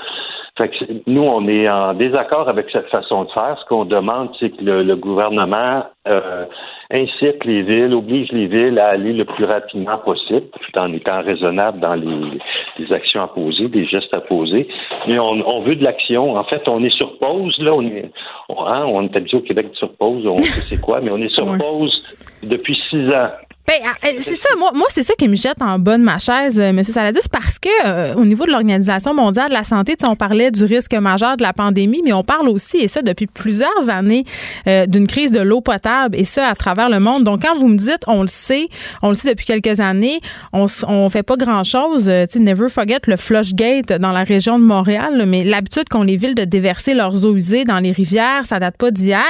[0.57, 3.57] Fait que nous, on est en désaccord avec cette façon de faire.
[3.59, 6.45] Ce qu'on demande, c'est que le, le gouvernement euh,
[6.91, 11.21] incite les villes, oblige les villes à aller le plus rapidement possible, tout en étant
[11.21, 12.41] raisonnable dans les,
[12.79, 14.67] les actions à poser, des gestes à poser.
[15.07, 16.35] Mais on, on veut de l'action.
[16.35, 17.57] En fait, on est sur pause.
[17.59, 18.11] Là, on est,
[18.49, 20.25] on, hein, on est habitué au Québec sur pause.
[20.27, 21.97] On sait c'est quoi, mais on est sur pause
[22.43, 23.29] depuis six ans.
[23.71, 26.17] Ben, euh, c'est ça, moi, moi c'est ça qui me jette en bas de ma
[26.17, 26.83] chaise, euh, M.
[26.83, 30.65] Saladus, parce que euh, au niveau de l'Organisation mondiale de la santé, on parlait du
[30.65, 34.25] risque majeur de la pandémie, mais on parle aussi, et ça depuis plusieurs années,
[34.67, 37.23] euh, d'une crise de l'eau potable, et ça à travers le monde.
[37.23, 38.67] Donc, quand vous me dites, on le sait,
[39.03, 40.19] on le sait depuis quelques années,
[40.51, 44.65] on, on fait pas grand-chose, euh, tu never forget le Flushgate dans la région de
[44.65, 48.59] Montréal, mais l'habitude qu'ont les villes de déverser leurs eaux usées dans les rivières, ça
[48.59, 49.21] date pas d'hier.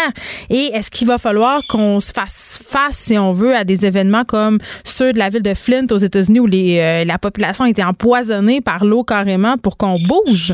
[0.50, 4.24] Et est-ce qu'il va falloir qu'on se fasse face, si on veut, à des événements
[4.32, 7.70] comme ceux de la ville de Flint aux États-Unis où les, euh, la population a
[7.70, 10.54] été empoisonnée par l'eau carrément pour qu'on bouge?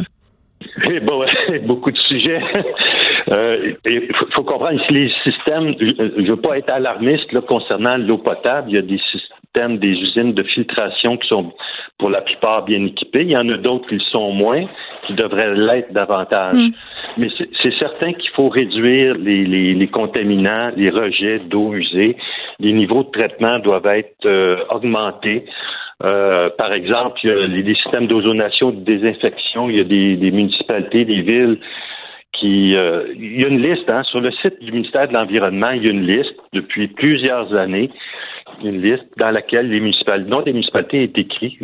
[1.68, 2.42] Beaucoup de sujets.
[3.30, 5.76] Euh, Il faut, faut comprendre ici les systèmes.
[5.82, 8.70] Je ne veux pas être alarmiste là, concernant l'eau potable.
[8.70, 11.52] Il y a des systèmes, des usines de filtration qui sont
[11.98, 13.24] pour la plupart bien équipées.
[13.24, 14.64] Il y en a d'autres qui le sont moins,
[15.08, 16.58] qui devraient l'être davantage.
[17.18, 17.30] Mais
[17.64, 22.16] c'est certain qu'il faut réduire les, les, les contaminants, les rejets d'eau usée.
[22.60, 25.46] Les niveaux de traitement doivent être euh, augmentés.
[26.04, 29.70] Euh, par exemple, il y a les, les systèmes d'ozonation, de désinfection.
[29.70, 31.58] Il y a des, des municipalités, des villes
[32.34, 32.76] qui.
[32.76, 35.72] euh, il y a une liste hein, sur le site du ministère de l'Environnement.
[35.72, 37.90] Il y a une liste depuis plusieurs années,
[38.64, 41.58] une liste dans laquelle les municipalités, le nom des municipalités est écrit,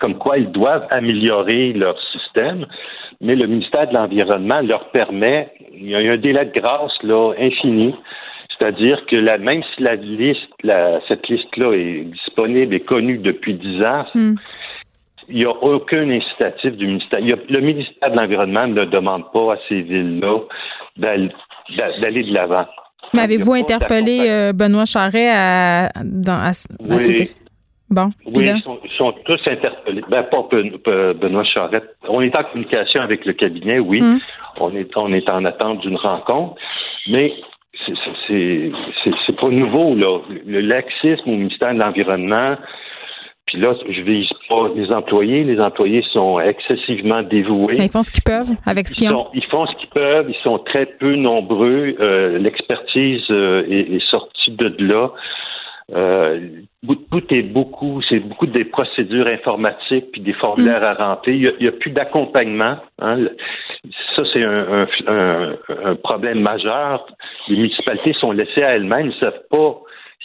[0.00, 2.66] comme quoi ils doivent améliorer leur système.
[3.20, 5.52] Mais le ministère de l'Environnement leur permet.
[5.74, 7.94] Il y a un délai de grâce là infini.
[8.58, 13.54] C'est-à-dire que la, même si la liste, la, cette liste-là est disponible et connue depuis
[13.54, 17.18] dix ans, il n'y a aucun incitatif du ministère.
[17.20, 20.38] Il y a- le ministère de l'Environnement ne demande pas à ces villes-là
[20.96, 22.66] d'aller de l'avant.
[23.14, 27.00] Mais avez-vous interpellé euh, Benoît Charret à, dans, à, à Oui.
[27.00, 27.34] cet effet?
[27.92, 28.54] Bon, Oui, là?
[28.56, 30.02] ils sont, ils sont tous interpellés.
[30.08, 31.94] Ben, pas Ben- Benoît Charette.
[32.08, 34.00] On est en communication avec le cabinet, oui.
[34.00, 34.18] Mm.
[34.60, 36.54] On, est, on est en attente d'une rencontre.
[37.08, 37.32] Mais
[37.86, 38.70] c'est-
[39.40, 40.18] pas nouveau, là.
[40.46, 42.56] Le laxisme au ministère de l'Environnement,
[43.46, 45.42] puis là, je vise pas les employés.
[45.44, 47.74] Les employés sont excessivement dévoués.
[47.76, 49.24] Ben, Ils font ce qu'ils peuvent avec ce Ils, qu'ils ont.
[49.24, 51.94] sont- ils font ce qu'ils peuvent, ils sont très peu nombreux.
[52.00, 55.10] Euh, L'expertise euh, est, est sortie de là.
[55.94, 56.40] Euh,
[57.10, 61.34] tout est beaucoup, c'est beaucoup des procédures informatiques puis des formulaires à remplir.
[61.34, 62.76] Il y a- il n'y a, plus d'accompagnement.
[63.00, 63.18] hein.
[64.16, 67.06] Ça, c'est un, un- un- un problème majeur.
[67.48, 69.80] Les municipalités sont laissées à elles-mêmes, ils ne savent pas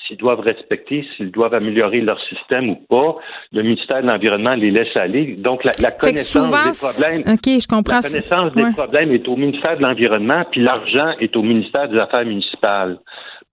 [0.07, 3.17] s'ils doivent respecter, s'ils doivent améliorer leur système ou pas.
[3.51, 5.35] Le ministère de l'Environnement les laisse aller.
[5.37, 7.23] Donc, la, connaissance souvent, des problèmes.
[7.59, 7.95] Je comprends.
[7.95, 11.97] La connaissance des problèmes est au ministère de l'Environnement, puis l'argent est au ministère des
[11.97, 12.99] Affaires municipales.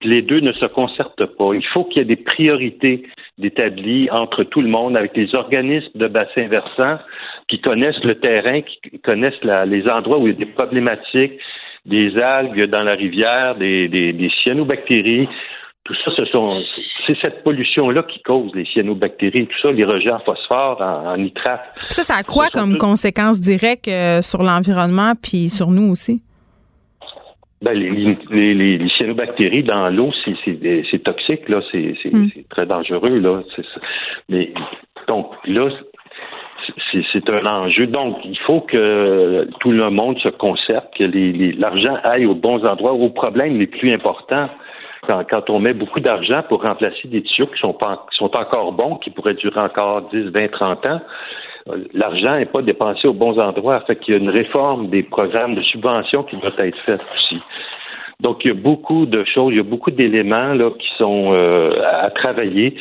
[0.00, 1.54] Puis les deux ne se concertent pas.
[1.54, 3.04] Il faut qu'il y ait des priorités
[3.38, 6.98] d'établies entre tout le monde, avec les organismes de bassin versant
[7.48, 11.32] qui connaissent le terrain, qui connaissent la- les endroits où il y a des problématiques,
[11.86, 15.28] des algues dans la rivière, des, des, des cyanobactéries.
[15.84, 16.62] Tout ça, ce sont,
[17.06, 21.16] c'est cette pollution-là qui cause les cyanobactéries, tout ça, les rejets en phosphore, en, en
[21.18, 21.60] nitrate.
[21.90, 26.22] Ça, ça a quoi comme conséquence directe euh, sur l'environnement puis sur nous aussi?
[27.64, 27.90] Ben, les,
[28.30, 30.34] les, les, les cyanobactéries dans l'eau, c'est,
[30.90, 32.28] c'est toxique, là, c'est, c'est, Mm.
[32.50, 33.42] très dangereux, là.
[34.28, 34.52] Mais
[35.08, 35.68] donc là,
[37.12, 37.86] c'est, un enjeu.
[37.86, 41.04] Donc, il faut que tout le monde se concerte, que
[41.58, 44.48] l'argent aille aux bons endroits, aux problèmes les plus importants.
[45.06, 48.34] Quand, quand on met beaucoup d'argent pour remplacer des tuyaux qui sont, pas, qui sont
[48.36, 50.98] encore bons, qui pourraient durer encore 10, 20, 30 ans, euh,
[51.92, 53.80] l'argent n'est pas dépensé aux bons endroits.
[53.86, 57.40] Fait qu'il y a une réforme des programmes de subvention qui doit être faite aussi.
[58.20, 61.32] Donc, il y a beaucoup de choses, il y a beaucoup d'éléments là, qui sont
[61.32, 62.76] euh, à, travailler.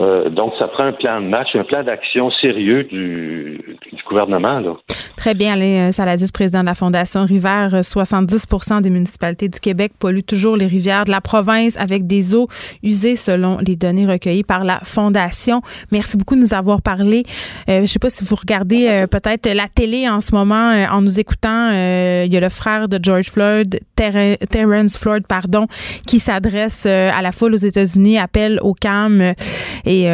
[0.00, 3.60] Euh, donc, ça prend un plan de match, un plan d'action sérieux du,
[4.08, 4.60] gouvernement.
[5.16, 7.70] Très bien, Alain Saladius, président de la Fondation Rivière.
[7.70, 12.48] 70% des municipalités du Québec polluent toujours les rivières de la province avec des eaux
[12.82, 15.62] usées selon les données recueillies par la Fondation.
[15.92, 17.22] Merci beaucoup de nous avoir parlé.
[17.68, 20.72] Euh, je ne sais pas si vous regardez euh, peut-être la télé en ce moment
[20.72, 21.70] euh, en nous écoutant.
[21.70, 23.80] il y a le frère de George Floyd,
[24.54, 25.66] Terrence Floyd, pardon,
[26.06, 29.34] qui s'adresse à la foule aux États-Unis, appelle au calme.
[29.84, 30.06] Et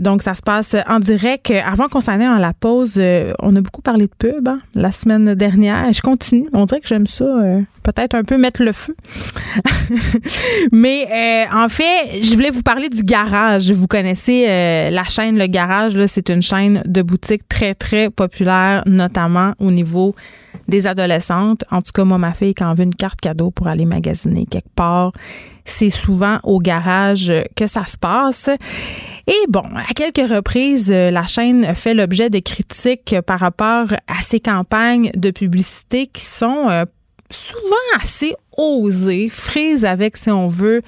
[0.00, 1.52] donc, ça se passe en direct.
[1.64, 3.00] Avant qu'on s'en aille en la pause,
[3.40, 5.92] on a beaucoup parlé de pub hein, la semaine dernière.
[5.92, 6.48] Je continue.
[6.52, 7.26] On dirait que j'aime ça.
[7.86, 8.96] Peut-être un peu mettre le feu.
[10.72, 13.70] Mais en fait, je voulais vous parler du garage.
[13.70, 14.46] Vous connaissez
[14.90, 15.94] la chaîne Le Garage.
[16.06, 20.14] C'est une chaîne de boutiques très, très populaire, notamment au niveau
[20.68, 21.64] des adolescentes.
[21.70, 24.46] En tout cas, moi, ma fille, quand on veut une carte cadeau pour aller magasiner
[24.46, 25.12] quelque part,
[25.64, 28.48] c'est souvent au garage que ça se passe.
[29.28, 34.40] Et bon, à quelques reprises, la chaîne fait l'objet de critiques par rapport à ces
[34.40, 36.84] campagnes de publicité qui sont euh,
[37.30, 40.82] souvent assez osées, frises avec, si on veut,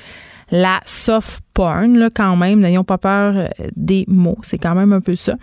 [0.51, 2.61] la soft porn, là, quand même.
[2.61, 4.39] N'ayons pas peur euh, des mots.
[4.43, 5.35] C'est quand même un peu ça.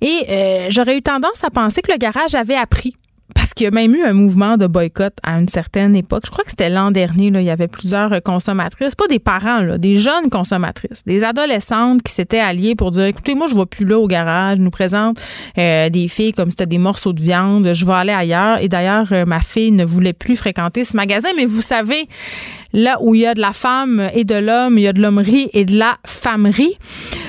[0.00, 2.96] Et euh, j'aurais eu tendance à penser que le garage avait appris
[3.54, 6.22] qu'il y a même eu un mouvement de boycott à une certaine époque.
[6.26, 7.26] Je crois que c'était l'an dernier.
[7.26, 12.40] Il y avait plusieurs consommatrices, pas des parents, des jeunes consommatrices, des adolescentes qui s'étaient
[12.40, 14.58] alliées pour dire écoutez, moi, je ne vais plus là au garage.
[14.58, 15.20] Nous présente
[15.58, 17.72] euh, des filles comme c'était des morceaux de viande.
[17.72, 18.58] Je vais aller ailleurs.
[18.60, 21.28] Et d'ailleurs, ma fille ne voulait plus fréquenter ce magasin.
[21.36, 22.08] Mais vous savez,
[22.74, 25.00] là où il y a de la femme et de l'homme, il y a de
[25.00, 26.76] l'hommerie et de la femmerie.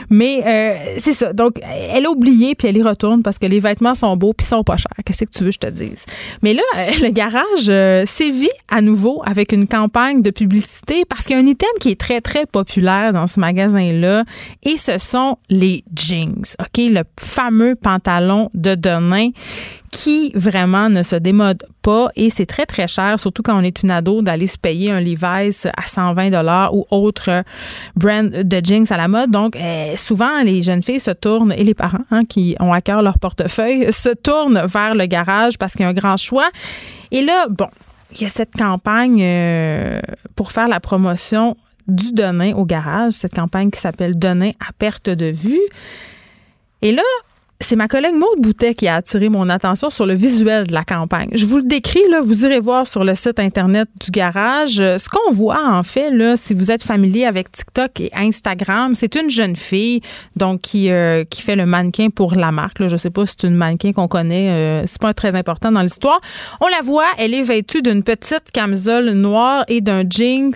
[0.09, 1.33] Mais euh, c'est ça.
[1.33, 4.45] Donc, elle a oublié, puis elle y retourne parce que les vêtements sont beaux, puis
[4.45, 4.91] sont pas chers.
[5.05, 6.05] Qu'est-ce que tu veux que je te dise?
[6.41, 6.63] Mais là,
[7.01, 11.43] le garage euh, sévit à nouveau avec une campagne de publicité parce qu'il y a
[11.43, 14.25] un item qui est très, très populaire dans ce magasin-là,
[14.63, 16.43] et ce sont les jeans.
[16.59, 16.77] OK?
[16.77, 19.29] Le fameux pantalon de Denain
[19.95, 23.81] qui vraiment ne se démode pas et c'est très très cher, surtout quand on est
[23.81, 27.43] une ado, d'aller se payer un Levi's à 120 dollars ou autre
[27.95, 29.31] brand de jeans à la mode.
[29.31, 32.81] Donc euh, souvent les jeunes filles se tournent et les parents hein, qui ont à
[32.81, 36.49] cœur leur portefeuille se tournent vers le garage parce qu'il y a un grand choix.
[37.11, 37.69] Et là, bon,
[38.11, 40.01] il y a cette campagne euh,
[40.35, 41.55] pour faire la promotion
[41.87, 45.61] du Denain au garage, cette campagne qui s'appelle Denain à perte de vue.
[46.81, 47.03] Et là,
[47.61, 50.83] c'est ma collègue Maude Boutet qui a attiré mon attention sur le visuel de la
[50.83, 51.29] campagne.
[51.33, 54.79] Je vous le décris, là, vous irez voir sur le site Internet du garage.
[54.79, 58.93] Euh, ce qu'on voit, en fait, là, si vous êtes familier avec TikTok et Instagram,
[58.93, 60.01] c'est une jeune fille
[60.35, 62.79] donc qui, euh, qui fait le mannequin pour la marque.
[62.79, 62.89] Là.
[62.89, 64.49] Je sais pas si c'est une mannequin qu'on connaît.
[64.49, 66.19] Euh, c'est pas très important dans l'histoire.
[66.59, 70.53] On la voit, elle est vêtue d'une petite camisole noire et d'un jeans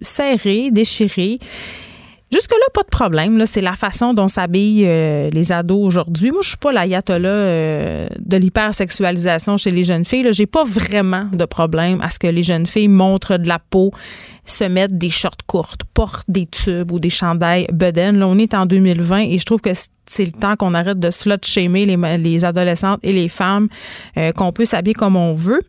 [0.00, 1.38] serré, déchiré.
[2.34, 3.46] Jusque-là, pas de problème.
[3.46, 6.32] C'est la façon dont s'habillent euh, les ados aujourd'hui.
[6.32, 10.26] Moi, je suis pas l'ayatollah euh, de l'hypersexualisation chez les jeunes filles.
[10.32, 13.92] J'ai pas vraiment de problème à ce que les jeunes filles montrent de la peau,
[14.46, 18.18] se mettent des shorts courtes, portent des tubes ou des chandails beden.
[18.18, 19.70] Là, on est en 2020 et je trouve que
[20.06, 23.68] c'est le temps qu'on arrête de slut-shamer les, les adolescentes et les femmes,
[24.16, 25.60] euh, qu'on peut s'habiller comme on veut.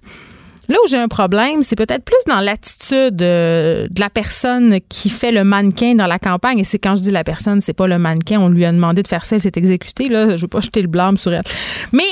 [0.67, 5.09] Là où j'ai un problème, c'est peut-être plus dans l'attitude euh, de la personne qui
[5.09, 6.59] fait le mannequin dans la campagne.
[6.59, 8.39] Et c'est quand je dis la personne, c'est pas le mannequin.
[8.39, 10.09] On lui a demandé de faire ça, elle s'est exécutée.
[10.09, 11.43] Là, je veux pas jeter le blâme sur elle.
[11.91, 12.03] Mais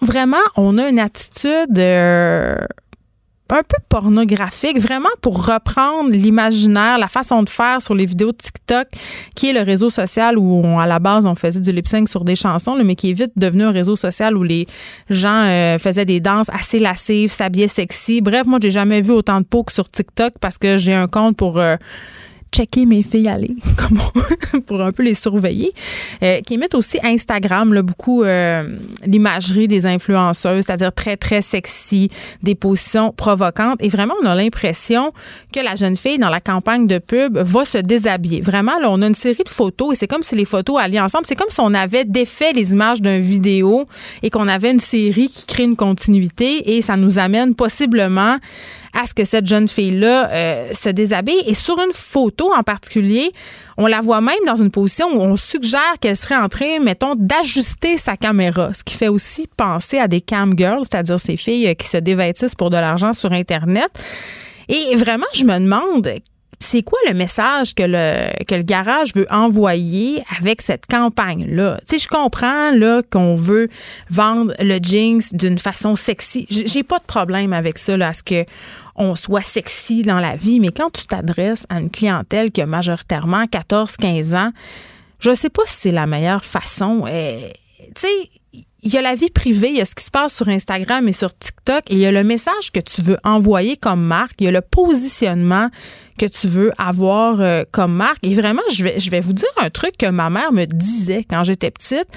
[0.00, 2.56] vraiment, on a une attitude euh,
[3.50, 8.88] un peu pornographique, vraiment pour reprendre l'imaginaire, la façon de faire sur les vidéos TikTok,
[9.34, 12.24] qui est le réseau social où à la base on faisait du lip sync sur
[12.24, 14.66] des chansons, mais qui est vite devenu un réseau social où les
[15.10, 18.22] gens euh, faisaient des danses assez lascives, s'habillaient sexy.
[18.22, 21.06] Bref, moi j'ai jamais vu autant de peau que sur TikTok parce que j'ai un
[21.06, 21.76] compte pour euh,
[22.54, 23.56] checker mes filles aller,
[24.66, 25.72] pour un peu les surveiller,
[26.22, 28.68] euh, qui émettent aussi Instagram, là, beaucoup euh,
[29.04, 32.10] l'imagerie des influenceuses, c'est-à-dire très, très sexy,
[32.42, 33.82] des positions provocantes.
[33.82, 35.12] Et vraiment, on a l'impression
[35.52, 38.40] que la jeune fille, dans la campagne de pub, va se déshabiller.
[38.40, 41.00] Vraiment, là, on a une série de photos et c'est comme si les photos allaient
[41.00, 41.24] ensemble.
[41.26, 43.86] C'est comme si on avait défait les images d'une vidéo
[44.22, 48.38] et qu'on avait une série qui crée une continuité et ça nous amène possiblement
[48.94, 51.42] à ce que cette jeune fille-là euh, se déshabille.
[51.46, 53.32] Et sur une photo en particulier,
[53.76, 57.14] on la voit même dans une position où on suggère qu'elle serait en train, mettons,
[57.16, 61.68] d'ajuster sa caméra, ce qui fait aussi penser à des cam girls, c'est-à-dire ces filles
[61.68, 63.90] euh, qui se dévêtissent pour de l'argent sur Internet.
[64.68, 66.08] Et vraiment, je me demande
[66.64, 71.78] c'est quoi le message que le, que le garage veut envoyer avec cette campagne-là?
[71.86, 73.68] Tu sais, je comprends là, qu'on veut
[74.08, 76.46] vendre le jeans d'une façon sexy.
[76.48, 78.44] J'ai pas de problème avec ça, là, à ce que
[78.96, 82.66] on soit sexy dans la vie, mais quand tu t'adresses à une clientèle qui a
[82.66, 84.52] majoritairement 14-15 ans,
[85.18, 87.06] je sais pas si c'est la meilleure façon.
[87.08, 87.52] Eh,
[87.94, 90.34] tu sais, il y a la vie privée, il y a ce qui se passe
[90.34, 93.76] sur Instagram et sur TikTok, et il y a le message que tu veux envoyer
[93.76, 95.70] comme marque, il y a le positionnement
[96.18, 98.18] que tu veux avoir euh, comme marque.
[98.22, 101.24] Et vraiment, je vais, je vais vous dire un truc que ma mère me disait
[101.28, 102.08] quand j'étais petite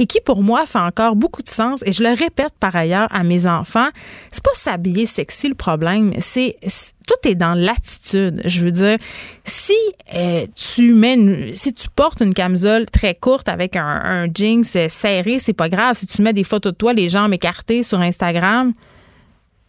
[0.00, 1.82] et qui pour moi fait encore beaucoup de sens.
[1.84, 3.88] Et je le répète par ailleurs à mes enfants.
[4.30, 6.56] C'est pas s'habiller sexy le problème, c'est
[7.06, 8.40] tout est dans l'attitude.
[8.44, 8.96] Je veux dire,
[9.44, 9.76] si
[10.14, 15.38] euh, tu mets, si tu portes une camisole très courte avec un, un jeans serré,
[15.38, 15.98] c'est pas grave.
[15.98, 18.72] Si tu mets des photos de toi, les jambes écartées sur Instagram,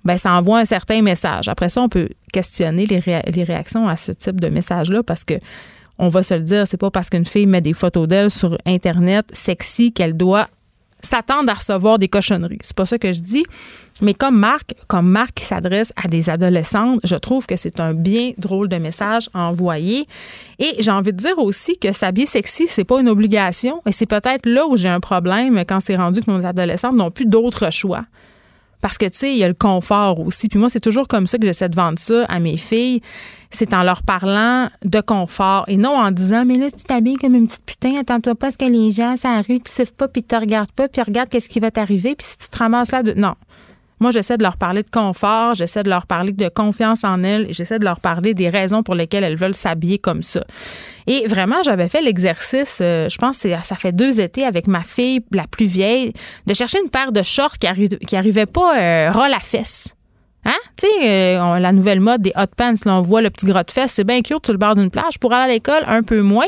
[0.03, 1.47] ben ça envoie un certain message.
[1.47, 5.35] Après ça, on peut questionner les, les réactions à ce type de message-là parce que
[5.99, 8.57] on va se le dire, c'est pas parce qu'une fille met des photos d'elle sur
[8.65, 10.47] Internet sexy qu'elle doit
[11.03, 12.59] s'attendre à recevoir des cochonneries.
[12.61, 13.45] C'est pas ça que je dis.
[14.01, 17.93] Mais comme marque, comme marque qui s'adresse à des adolescentes, je trouve que c'est un
[17.93, 20.07] bien drôle de message à envoyer.
[20.57, 23.81] Et j'ai envie de dire aussi que s'habiller sexy, c'est pas une obligation.
[23.85, 27.11] Et c'est peut-être là où j'ai un problème quand c'est rendu que nos adolescentes n'ont
[27.11, 28.05] plus d'autre choix.
[28.81, 30.49] Parce que, tu sais, il y a le confort aussi.
[30.49, 33.01] Puis moi, c'est toujours comme ça que j'essaie de vendre ça à mes filles.
[33.51, 37.17] C'est en leur parlant de confort et non en disant, mais là, si tu t'habilles
[37.17, 39.93] comme une petite putain, attends-toi pas à ce que les gens, ça arrive, tu siffles
[39.93, 42.57] pas, puis te regardent pas, puis regarde qu'est-ce qui va t'arriver, puis si tu te
[42.57, 43.13] ramasses là, de...
[43.13, 43.35] non.
[43.99, 47.51] Moi, j'essaie de leur parler de confort, j'essaie de leur parler de confiance en elles
[47.51, 50.43] et j'essaie de leur parler des raisons pour lesquelles elles veulent s'habiller comme ça.
[51.07, 54.83] Et vraiment, j'avais fait l'exercice, euh, je pense que ça fait deux étés avec ma
[54.83, 56.13] fille la plus vieille,
[56.45, 59.95] de chercher une paire de shorts qui, arrivait qui arrivait pas euh, ras la fesse.
[60.43, 60.57] Hein?
[60.75, 63.61] Tu sais, euh, la nouvelle mode des hot pants, là, on voit le petit gros
[63.61, 65.19] de fesse, c'est bien cute sur le bord d'une plage.
[65.19, 66.47] Pour aller à l'école, un peu moins.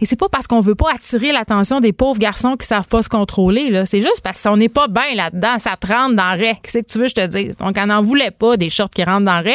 [0.00, 3.02] Et c'est pas parce qu'on veut pas attirer l'attention des pauvres garçons qui savent pas
[3.02, 3.70] se contrôler.
[3.70, 3.86] Là.
[3.86, 5.58] C'est juste parce qu'on n'est pas bien là-dedans.
[5.58, 7.56] Ça te rentre dans le Qu'est-ce que tu veux je te dise?
[7.56, 9.52] Donc, on n'en voulait pas des shorts qui rentrent dans le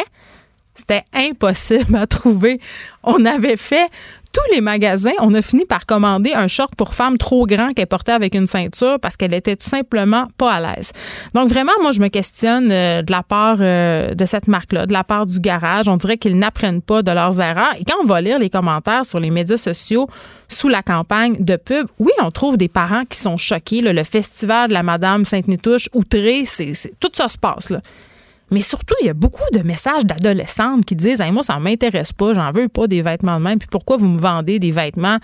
[0.76, 2.60] C'était impossible à trouver.
[3.04, 3.90] On avait fait
[4.34, 7.88] tous les magasins, on a fini par commander un short pour femme trop grand qu'elle
[7.88, 10.92] portait avec une ceinture parce qu'elle était tout simplement pas à l'aise.
[11.36, 14.94] Donc vraiment, moi, je me questionne euh, de la part euh, de cette marque-là, de
[14.94, 15.88] la part du garage.
[15.88, 17.76] On dirait qu'ils n'apprennent pas de leurs erreurs.
[17.80, 20.08] Et quand on va lire les commentaires sur les médias sociaux
[20.50, 23.82] sous la campagne de pub, oui, on trouve des parents qui sont choqués.
[23.82, 27.70] le festival de la Madame Sainte-Nitouche, outré, c'est, tout ça se passe.
[27.70, 27.82] Là.
[28.54, 32.14] Mais surtout, il y a beaucoup de messages d'adolescentes qui disent Moi, ça ne m'intéresse
[32.14, 33.58] pas, j'en veux pas des vêtements de même.
[33.58, 35.18] Puis pourquoi vous me vendez des vêtements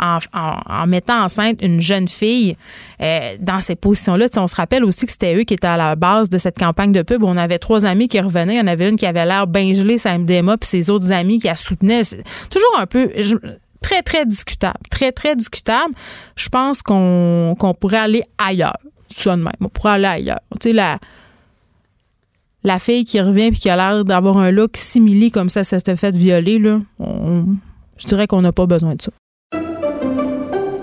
[0.00, 2.56] en, mettant enceinte une jeune fille?
[3.00, 4.26] Euh, dans ces positions-là?
[4.36, 6.90] on se rappelle aussi que c'était eux qui étaient à la base de cette campagne
[6.90, 7.22] de pub.
[7.22, 8.54] On avait trois amis qui revenaient.
[8.54, 11.12] Il y en avait une qui avait l'air bien gelée, sa MDMA, puis ses autres
[11.12, 12.02] amis qui la soutenaient.
[12.50, 13.10] toujours un peu.
[13.80, 14.80] très, très discutable.
[14.90, 15.94] Très, très discutable.
[16.34, 18.78] Je pense qu'on pourrait aller ailleurs.
[19.24, 19.50] De même.
[19.60, 20.40] On pourrait aller ailleurs.
[20.60, 20.98] Tu sais, la
[22.64, 25.78] la fille qui revient puis qui a l'air d'avoir un look simili comme ça, ça
[25.78, 26.80] s'était fait violer, là,
[27.96, 29.10] je dirais qu'on n'a pas besoin de ça.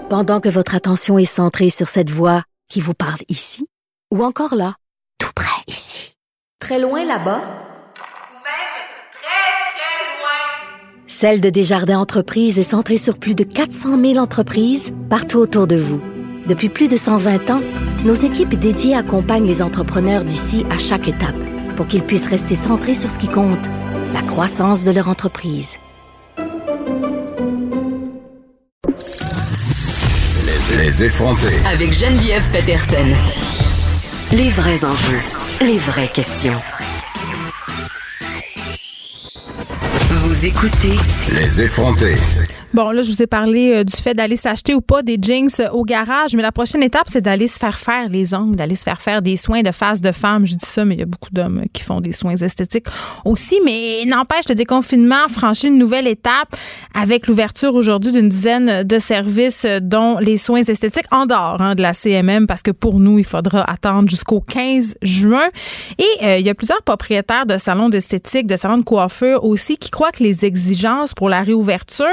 [0.09, 3.67] Pendant que votre attention est centrée sur cette voix qui vous parle ici,
[4.13, 4.75] ou encore là,
[5.19, 6.13] tout près ici,
[6.59, 8.75] très loin là-bas, ou même
[9.11, 14.93] très, très loin, Celle de Desjardins Entreprises est centrée sur plus de 400 000 entreprises
[15.09, 16.01] partout autour de vous.
[16.47, 17.61] Depuis plus de 120 ans,
[18.03, 21.35] nos équipes dédiées accompagnent les entrepreneurs d'ici à chaque étape
[21.79, 23.65] pour qu'ils puissent rester centrés sur ce qui compte,
[24.13, 25.77] la croissance de leur entreprise.
[30.77, 31.55] Les, effronter.
[31.71, 33.07] Avec Geneviève Peterson.
[34.33, 35.21] Les vrais enjeux,
[35.61, 36.59] les vraies questions.
[40.09, 40.97] Vous écoutez
[41.31, 42.15] Les effronter.
[42.71, 45.49] Bon, là, je vous ai parlé euh, du fait d'aller s'acheter ou pas des jeans
[45.59, 48.75] euh, au garage, mais la prochaine étape, c'est d'aller se faire faire les ongles, d'aller
[48.75, 50.45] se faire faire des soins de face de femme.
[50.45, 52.85] Je dis ça, mais il y a beaucoup d'hommes qui font des soins esthétiques
[53.25, 53.59] aussi.
[53.65, 56.55] Mais n'empêche, le déconfinement franchit une nouvelle étape
[56.93, 61.73] avec l'ouverture aujourd'hui d'une dizaine de services, euh, dont les soins esthétiques en dehors hein,
[61.73, 65.49] de la CMM, parce que pour nous, il faudra attendre jusqu'au 15 juin.
[65.97, 69.89] Et il y a plusieurs propriétaires de salons d'esthétique, de salons de coiffure aussi, qui
[69.89, 72.05] croient que les exigences pour la réouverture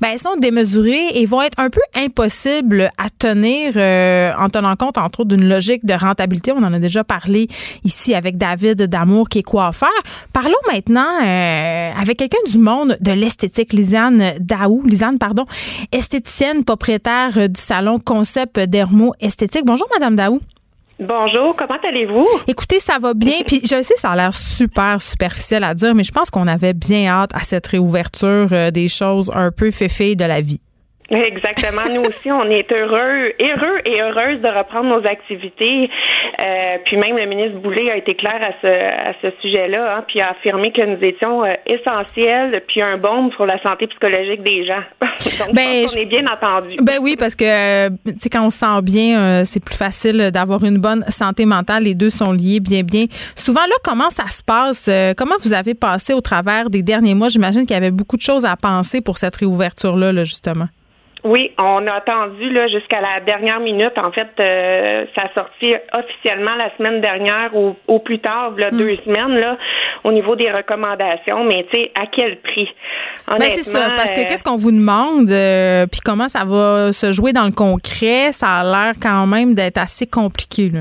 [0.00, 4.98] ben, sont démesurées et vont être un peu impossibles à tenir euh, en tenant compte,
[4.98, 6.52] entre autres, d'une logique de rentabilité.
[6.52, 7.48] On en a déjà parlé
[7.84, 9.88] ici avec David Damour, qui est coiffeur.
[10.32, 15.44] Parlons maintenant euh, avec quelqu'un du monde de l'esthétique, Lisanne Daou, Lisanne, pardon,
[15.92, 19.64] esthéticienne, propriétaire du salon Concept Dermo Esthétique.
[19.64, 20.40] Bonjour, Madame Daou.
[21.00, 22.26] Bonjour, comment allez-vous?
[22.46, 23.40] Écoutez, ça va bien.
[23.46, 26.72] Puis je sais, ça a l'air super superficiel à dire, mais je pense qu'on avait
[26.72, 30.60] bien hâte à cette réouverture euh, des choses un peu féfées de la vie.
[31.14, 31.82] Exactement.
[31.92, 35.90] Nous aussi, on est heureux, heureux et heureuses de reprendre nos activités.
[36.40, 40.04] Euh, puis même le ministre Boulay a été clair à ce, à ce sujet-là, hein,
[40.06, 44.42] puis a affirmé que nous étions euh, essentiels, puis un baume pour la santé psychologique
[44.42, 44.82] des gens.
[45.00, 46.76] Donc, Ben, qu'on est bien entendu.
[46.82, 50.30] Ben oui, parce que tu sais, quand on se sent bien, euh, c'est plus facile
[50.32, 51.84] d'avoir une bonne santé mentale.
[51.84, 53.04] Les deux sont liés bien, bien.
[53.36, 54.90] Souvent, là, comment ça se passe?
[55.16, 57.28] Comment vous avez passé au travers des derniers mois?
[57.28, 60.66] J'imagine qu'il y avait beaucoup de choses à penser pour cette réouverture-là, là, justement.
[61.24, 63.96] Oui, on a attendu là jusqu'à la dernière minute.
[63.96, 68.70] En fait, euh, ça a sorti officiellement la semaine dernière ou au plus tard, là,
[68.70, 69.56] deux semaines là,
[70.04, 71.42] au niveau des recommandations.
[71.44, 72.68] Mais tu sais, à quel prix?
[73.26, 76.92] Ben c'est ça, parce que euh, qu'est-ce qu'on vous demande, euh, puis comment ça va
[76.92, 80.68] se jouer dans le concret, ça a l'air quand même d'être assez compliqué.
[80.68, 80.80] Là.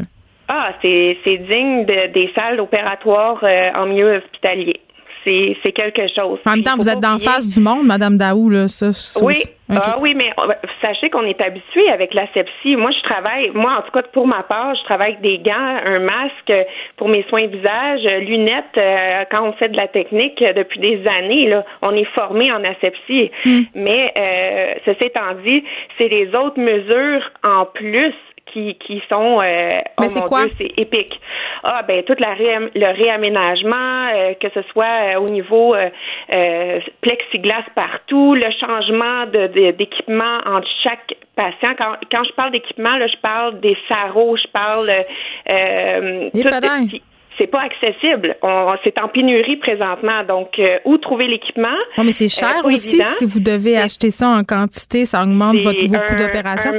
[0.49, 4.82] Ah, c'est c'est digne de- des salles opératoires euh, en milieu hospitalier.
[5.24, 6.40] C'est quelque chose.
[6.45, 8.91] En même temps, vous êtes d'en face du monde, Madame Daou, là, ça.
[8.91, 9.50] ça Oui, aussi.
[9.70, 9.80] OK.
[9.82, 12.76] ah oui, mais euh, sachez qu'on est habitué avec la sepsie.
[12.76, 15.78] Moi, je travaille, moi en tout cas pour ma part, je travaille avec des gants,
[15.86, 16.54] un masque
[16.98, 20.80] pour mes soins visage, euh, lunettes euh, quand on fait de la technique euh, depuis
[20.80, 21.48] des années.
[21.48, 23.32] Là, on est formé en asepsie.
[23.74, 25.64] Mais euh, ceci étant dit,
[25.98, 28.14] c'est les autres mesures en plus
[28.53, 30.45] qui, qui sont euh, Mais oh c'est mon quoi?
[30.57, 31.19] C'est épique.
[31.63, 37.63] Ah ben tout la le réaménagement, euh, que ce soit euh, au niveau euh, plexiglas
[37.75, 41.73] partout, le changement de, de- d'équipement entre chaque patient.
[41.77, 46.99] Quand, quand je parle d'équipement, là, je parle des sarraux, je parle euh, tout-
[47.39, 48.35] c'est pas accessible.
[48.43, 50.23] On, c'est en pénurie présentement.
[50.23, 51.77] Donc, euh, où trouver l'équipement?
[51.97, 52.97] Non, mais c'est cher Euh, aussi.
[52.97, 53.09] évident.
[53.17, 56.71] Si vous devez acheter ça en quantité, ça augmente C'est votre, vos coûts un- d'opération.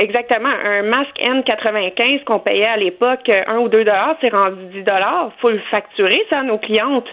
[0.00, 0.48] Exactement.
[0.48, 5.30] Un masque N95 qu'on payait à l'époque 1 ou 2 dollars, c'est rendu 10 dollars.
[5.42, 7.08] faut le facturer, ça, à nos clientes.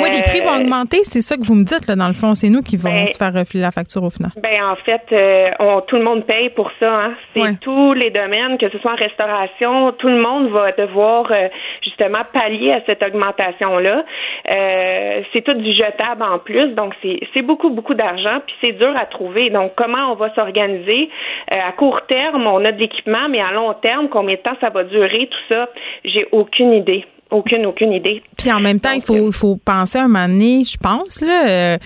[0.00, 2.14] Oui, les prix Euh, vont augmenter, c'est ça que vous me dites, là, dans le
[2.14, 2.34] fond.
[2.34, 4.30] C'est nous qui vont Ben, se faire refiler la facture au final.
[4.42, 6.90] Ben en fait, euh, on, tout le monde paye pour ça.
[6.92, 7.14] Hein.
[7.36, 11.48] C'est tous les domaines, que ce soit en restauration, tout le monde va devoir euh,
[11.82, 14.04] justement pallier à cette augmentation-là.
[14.50, 18.94] Euh, c'est tout du jetable en plus, donc c'est beaucoup beaucoup d'argent, puis c'est dur
[18.96, 19.50] à trouver.
[19.50, 21.08] Donc comment on va s'organiser?
[21.54, 24.56] Euh, À court terme, on a de l'équipement, mais à long terme, combien de temps
[24.60, 25.68] ça va durer Tout ça,
[26.04, 27.04] j'ai aucune idée,
[27.34, 28.22] aucune aucune idée.
[28.36, 31.78] Puis en même temps, il faut, faut penser un moment donné, je pense, là, euh,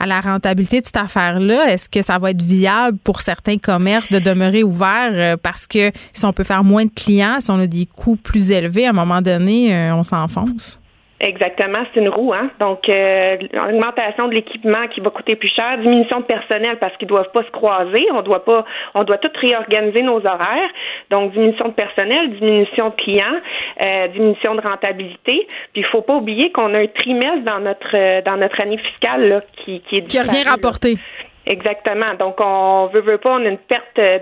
[0.00, 1.72] à la rentabilité de cette affaire-là.
[1.72, 5.12] Est-ce que ça va être viable pour certains commerces de demeurer ouverts?
[5.12, 8.16] euh, parce que si on peut faire moins de clients, si on a des coûts
[8.16, 10.80] plus élevés, à un moment donné, euh, on s'enfonce?
[11.24, 12.50] Exactement, c'est une roue, hein.
[12.60, 17.08] Donc, euh, augmentation de l'équipement qui va coûter plus cher, diminution de personnel parce qu'ils
[17.08, 20.68] doivent pas se croiser, on doit pas, on doit tout réorganiser nos horaires.
[21.08, 23.40] Donc, diminution de personnel, diminution de clients,
[23.86, 25.48] euh, diminution de rentabilité.
[25.72, 28.76] Puis, il faut pas oublier qu'on a un trimestre dans notre euh, dans notre année
[28.76, 30.98] fiscale là, qui qui est Qui n'a rien là.
[31.46, 32.14] Exactement.
[32.18, 34.18] Donc, on veut veut pas, on a une perte euh,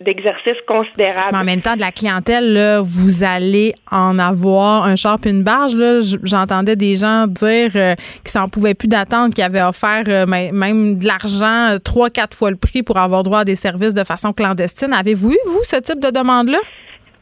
[0.00, 1.36] d'exercice considérable.
[1.36, 5.42] En même temps, de la clientèle, là, vous allez en avoir un char puis une
[5.42, 5.74] barge.
[6.22, 10.50] J'entendais des gens dire euh, qu'ils s'en pouvaient plus d'attendre, qu'ils avaient offert euh, mê-
[10.52, 14.04] même de l'argent trois, quatre fois le prix pour avoir droit à des services de
[14.04, 14.94] façon clandestine.
[14.94, 16.58] Avez-vous eu, vous, ce type de demande-là?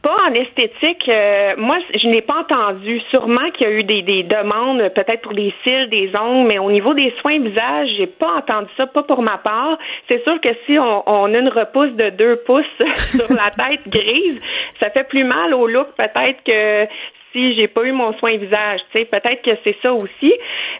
[0.04, 1.08] Pas en esthétique.
[1.08, 3.00] euh, moi, je n'ai pas entendu.
[3.08, 6.46] Sûrement qu'il y a eu des, des demandes, euh, peut-être pour des cils, des ongles,
[6.46, 9.78] mais au niveau des soins visage, j'ai pas entendu ça, pas pour ma part.
[10.06, 12.66] C'est sûr que si on, on a une repousse de deux pouces
[13.16, 14.40] sur la tête grise,
[14.78, 16.86] ça fait plus mal au look, peut-être que
[17.34, 20.32] si j'ai pas eu mon soin visage, tu sais, peut-être que c'est ça aussi.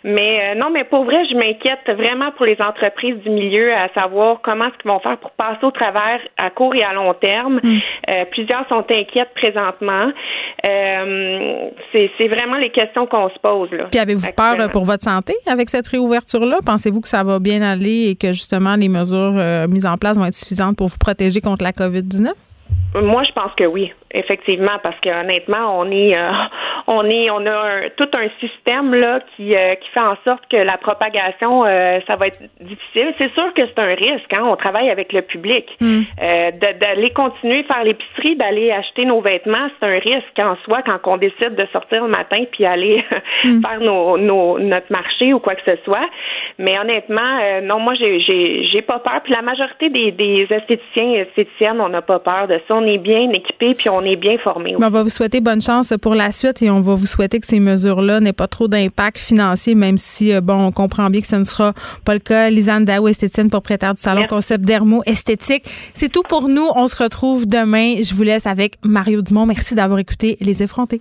[0.04, 3.88] Mais euh, non, mais pour vrai, je m'inquiète vraiment pour les entreprises du milieu à
[3.92, 7.12] savoir comment est-ce qu'ils vont faire pour passer au travers à court et à long
[7.14, 7.60] terme.
[7.64, 10.12] Euh, plusieurs sont inquiètes présentement.
[10.66, 13.86] Euh, c'est vraiment les questions qu'on se pose là.
[13.90, 16.58] Puis avez-vous peur pour votre santé avec cette réouverture-là?
[16.64, 19.34] Pensez-vous que ça va bien aller et que justement les mesures
[19.68, 22.32] mises en place vont être suffisantes pour vous protéger contre la COVID-19?
[22.94, 26.30] Moi, je pense que oui, effectivement, parce que honnêtement, on est, euh,
[26.86, 30.44] on est, on a un- tout un système là qui, euh, qui fait en sorte
[30.48, 33.12] que la propagation, euh, ça va être difficile.
[33.18, 34.32] C'est sûr que c'est un risque.
[34.32, 34.44] Hein?
[34.44, 35.66] On travaille avec le public.
[36.52, 40.82] De- d'aller continuer à faire l'épicerie, d'aller acheter nos vêtements, c'est un risque en soi
[40.86, 43.04] quand on décide de sortir le matin puis aller
[43.42, 46.08] faire nos, nos, notre marché ou quoi que ce soit.
[46.60, 49.20] Mais honnêtement, non, moi, j'ai, j'ai, j'ai pas peur.
[49.24, 52.74] Puis la majorité des, des esthéticiens et esthéticiennes, on n'a pas peur de ça.
[52.74, 54.74] On est bien équipés puis on est bien formés.
[54.78, 57.40] Mais on va vous souhaiter bonne chance pour la suite et on va vous souhaiter
[57.40, 61.20] que ces mesures-là n'aient pas trop d'impact financier, même si, euh, bon, on comprend bien
[61.20, 61.72] que ce ne sera
[62.04, 62.50] pas le cas.
[62.50, 65.64] Lisanne Daou, esthéticienne, propriétaire du salon Concept Dermo Esthétique.
[65.92, 66.66] C'est tout pour nous.
[66.76, 67.96] On se retrouve demain.
[68.02, 69.46] Je vous laisse avec Mario Dumont.
[69.46, 71.00] Merci d'avoir écouté Les Effrontés.